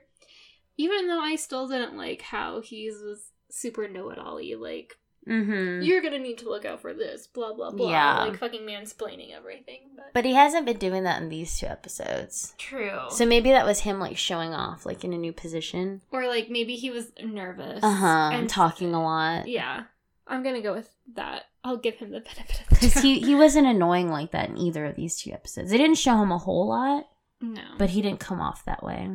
[0.77, 4.95] Even though I still didn't like how he was super know it all like
[5.27, 5.83] Mm-hmm.
[5.83, 7.91] you're gonna need to look out for this, blah blah blah.
[7.91, 8.19] Yeah.
[8.25, 9.81] Like fucking mansplaining everything.
[9.95, 12.99] But, but he hasn't been doing that in these two episodes true.
[13.11, 16.01] So maybe that was him like showing off, like in a new position.
[16.13, 17.83] or like maybe he was nervous.
[17.83, 18.31] Uh huh.
[18.33, 19.49] and Talking a lot.
[19.49, 19.83] Yeah.
[20.27, 21.45] I'm gonna go with that.
[21.63, 23.03] I'll give him the benefit of the Because doubt.
[23.05, 25.71] he, he wasn't annoying like that in either of these two episodes.
[25.71, 27.05] They didn't show him a whole lot,
[27.41, 27.63] No.
[27.79, 29.11] but he didn't come off that way.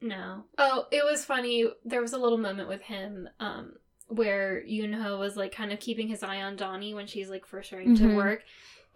[0.00, 0.44] No.
[0.58, 1.66] Oh, it was funny.
[1.84, 3.74] There was a little moment with him um
[4.08, 7.68] where Yunho was like kind of keeping his eye on Donnie when she's like first
[7.68, 7.98] starting Mhm.
[7.98, 8.42] to work.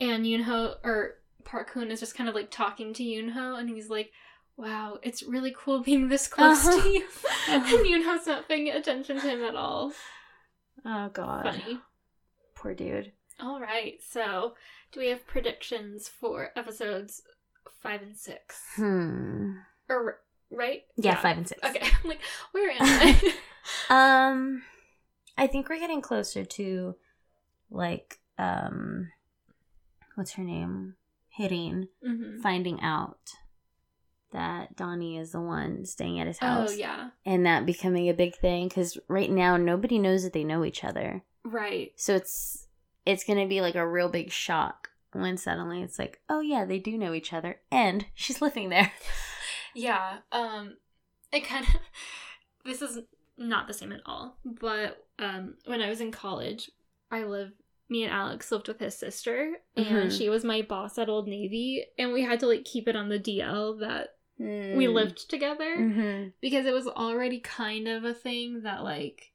[0.01, 3.91] And Yunho or Park Hoon is just kind of like talking to Yunho and he's
[3.91, 4.13] like,
[4.57, 6.83] Wow, it's really cool being this close Uh-huh.
[6.83, 7.03] to you.
[7.05, 7.49] Uh-huh.
[7.49, 9.93] and Yoonho's not paying attention to him at all.
[10.85, 11.45] Oh, God.
[11.45, 11.79] Funny.
[12.55, 13.13] Poor dude.
[13.41, 13.95] All right.
[14.07, 14.55] So,
[14.93, 17.23] do we have predictions for episodes
[17.83, 18.61] 5 and 6?
[18.77, 19.53] Hmm.
[19.89, 20.21] Or
[20.51, 20.83] right?
[20.97, 21.61] Yeah, five and six.
[21.65, 21.81] Okay.
[22.03, 22.21] I'm like,
[22.53, 23.35] where am I?
[23.91, 24.63] Um,
[25.37, 26.97] I think we're getting closer to,
[27.71, 29.11] like, um,
[30.15, 30.97] what's her name?
[31.39, 33.19] Haerin hmm finding out
[34.33, 36.71] that Donnie is the one staying at his house.
[36.71, 37.11] Oh, yeah.
[37.27, 40.83] and that becoming a big thing because right now nobody knows that they know each
[40.85, 41.93] other Right.
[41.97, 42.67] so it's
[43.07, 46.79] it's gonna be like a real big shock when suddenly it's like oh yeah they
[46.79, 48.93] do know each other and she's living there
[49.75, 50.19] Yeah.
[50.33, 50.77] Um
[51.33, 51.75] it kind of
[52.65, 52.99] this is
[53.39, 54.37] not the same at all.
[54.45, 56.71] But um when I was in college,
[57.11, 57.53] I lived
[57.89, 60.17] me and Alex lived with his sister and Mhm.
[60.17, 63.09] she was my boss at Old Navy and we had to like keep it on
[63.09, 64.47] the DL that we
[64.87, 64.95] Mm.
[64.95, 66.29] lived together mm-hmm.
[66.41, 69.33] because it was already kind of a thing that like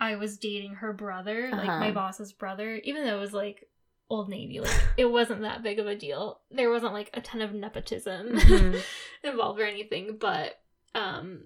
[0.00, 1.78] I was dating her brother, like Uh-huh.
[1.78, 3.68] my boss's brother, even though it was like
[4.10, 6.40] Old Navy, like it wasn't that big of a deal.
[6.50, 8.82] There wasn't like a ton of nepotism Mhm.
[9.22, 10.60] involved or anything, but
[10.94, 11.44] um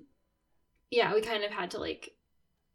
[0.90, 2.12] yeah, we kind of had to like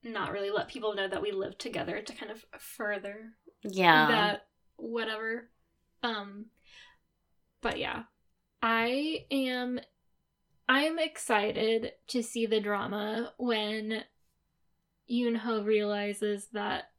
[0.03, 3.33] not really let people know that we lived together to kind of further
[3.63, 4.47] yeah that
[4.77, 5.49] whatever.
[6.03, 6.45] Um
[7.61, 8.03] but yeah.
[8.61, 9.79] I am
[10.67, 14.03] I'm excited to see the drama when
[15.11, 16.91] yunho realizes that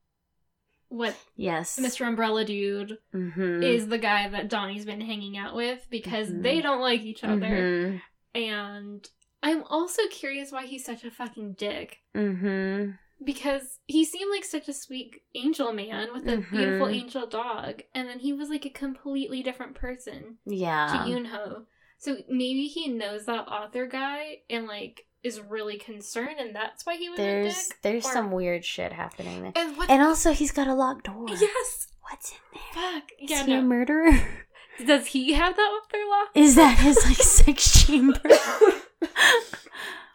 [0.91, 2.07] what yes Mr.
[2.07, 3.63] Umbrella Dude mm-hmm.
[3.63, 6.43] is the guy that Donnie's been hanging out with because Mhm.
[6.43, 7.47] they don't like each other.
[7.47, 8.01] Mhm.
[8.35, 9.09] And
[9.43, 11.99] I'm also curious why he's such a fucking dick.
[12.15, 12.91] Mm-hmm.
[13.25, 16.95] Because he seemed like such a sweet angel man with a beautiful Mhm.
[16.95, 20.87] angel dog, and then he was like a completely different person Yeah.
[20.89, 21.67] to Yunho.
[21.99, 26.97] So maybe he knows that author guy and like is really concerned, and that's why
[26.97, 29.53] he was There's there's Or- some weird shit happening.
[29.55, 29.91] And what?
[29.91, 31.27] And also he's got a locked door.
[31.29, 31.89] yes.
[32.03, 32.37] What's in
[32.75, 32.93] there?
[32.93, 33.11] Fuck.
[33.21, 33.45] Is Yeah.
[33.45, 34.11] he a murderer?
[34.87, 36.29] Does he have that author lock?
[36.35, 38.21] Is that his like sex chamber?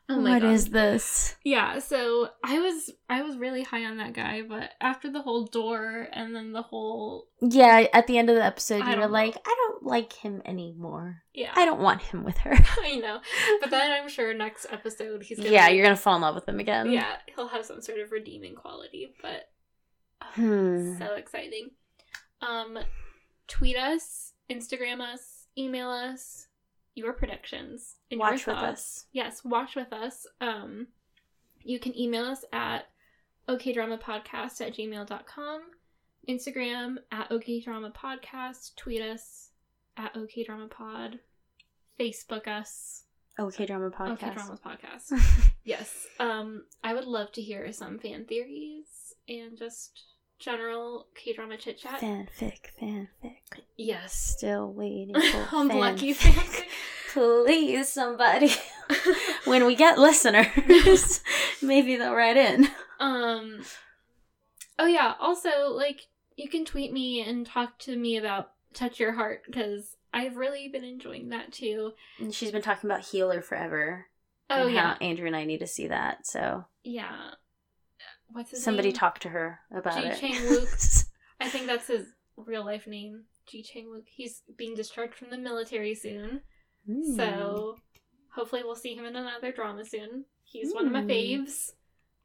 [0.08, 0.52] Oh my What God.
[0.54, 1.36] is this?
[1.44, 5.46] Yeah, so I was I was really high on that guy, but after the whole
[5.46, 9.08] door and then the whole Yeah, at the end of the episode, I you were
[9.08, 9.42] like, know.
[9.46, 11.24] I don't like him anymore.
[11.34, 12.54] yeah, I don't want him with her.
[12.84, 13.20] I know.
[13.62, 16.48] But then I'm sure next episode he's gonna yeah, you're gonna fall in love with
[16.48, 16.92] him again.
[16.92, 19.14] yeah he'll have some sort of redeeming quality.
[19.22, 19.50] But
[20.22, 20.98] Hmm.
[20.98, 21.70] so exciting.
[22.42, 22.78] Um,
[23.48, 26.48] tweet us, Instagram us, email us
[26.96, 28.72] your predictions and your Watch with thoughts.
[28.72, 29.06] us.
[29.12, 30.26] Yes, watch with us.
[30.42, 30.88] Um,
[31.62, 32.88] you can email us at
[33.50, 35.62] okdramapodcast at gmail.com,
[36.28, 39.50] Instagram at okdramapodcast, tweet us
[39.98, 41.20] at okdramapod,
[42.00, 43.04] Facebook us,
[43.38, 44.20] Okay, drama podcast.
[44.20, 45.52] okdramas podcast.
[45.66, 46.08] yes.
[46.22, 50.04] Um, I would love to hear some fan theories and just
[50.40, 52.00] general K-drama chit chat.
[52.00, 53.38] fanfic, fanfic.
[53.78, 54.14] Yes.
[54.14, 56.34] Still waiting for I'm lucky fanfic.
[56.34, 56.64] fanfic.
[57.14, 58.52] Please, somebody.
[59.46, 61.22] when we get listeners,
[61.62, 62.68] maybe they'll write in.
[63.00, 63.64] Um.
[64.78, 65.14] Oh yeah.
[65.20, 69.96] Also, like you can tweet me and talk to me about touch your heart because
[70.14, 71.94] I've really been enjoying that too.
[72.20, 74.08] And she's been talking about Healer forever.
[74.50, 76.28] Oh yeah, Andrew and I need to see that.
[76.28, 77.32] So yeah.
[78.32, 78.96] What's his somebody name?
[78.98, 80.18] talk to her about Ji it.
[80.20, 81.06] Chang-wook.
[81.40, 82.08] I think that's his
[82.38, 83.24] real life name.
[83.48, 84.06] Ji Chang Wook.
[84.08, 86.42] He's being discharged from the military soon,
[86.88, 87.16] Hmm.
[87.16, 87.78] so
[88.34, 90.26] hopefully we'll see him in another drama soon.
[90.44, 91.10] He's one of my Hmm.
[91.10, 91.72] faves.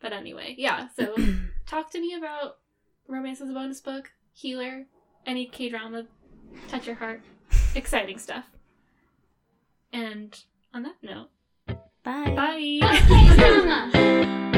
[0.00, 0.88] But anyway, yeah.
[0.96, 1.14] So
[1.66, 2.56] talk to me about
[3.06, 4.86] Romance is a Bonus Book, Healer,
[5.26, 6.06] any K drama,
[6.68, 7.22] touch your heart,
[7.74, 8.46] exciting stuff.
[9.92, 10.38] And
[10.72, 11.28] on that note,
[12.02, 12.80] Bye.
[12.80, 14.36] bye.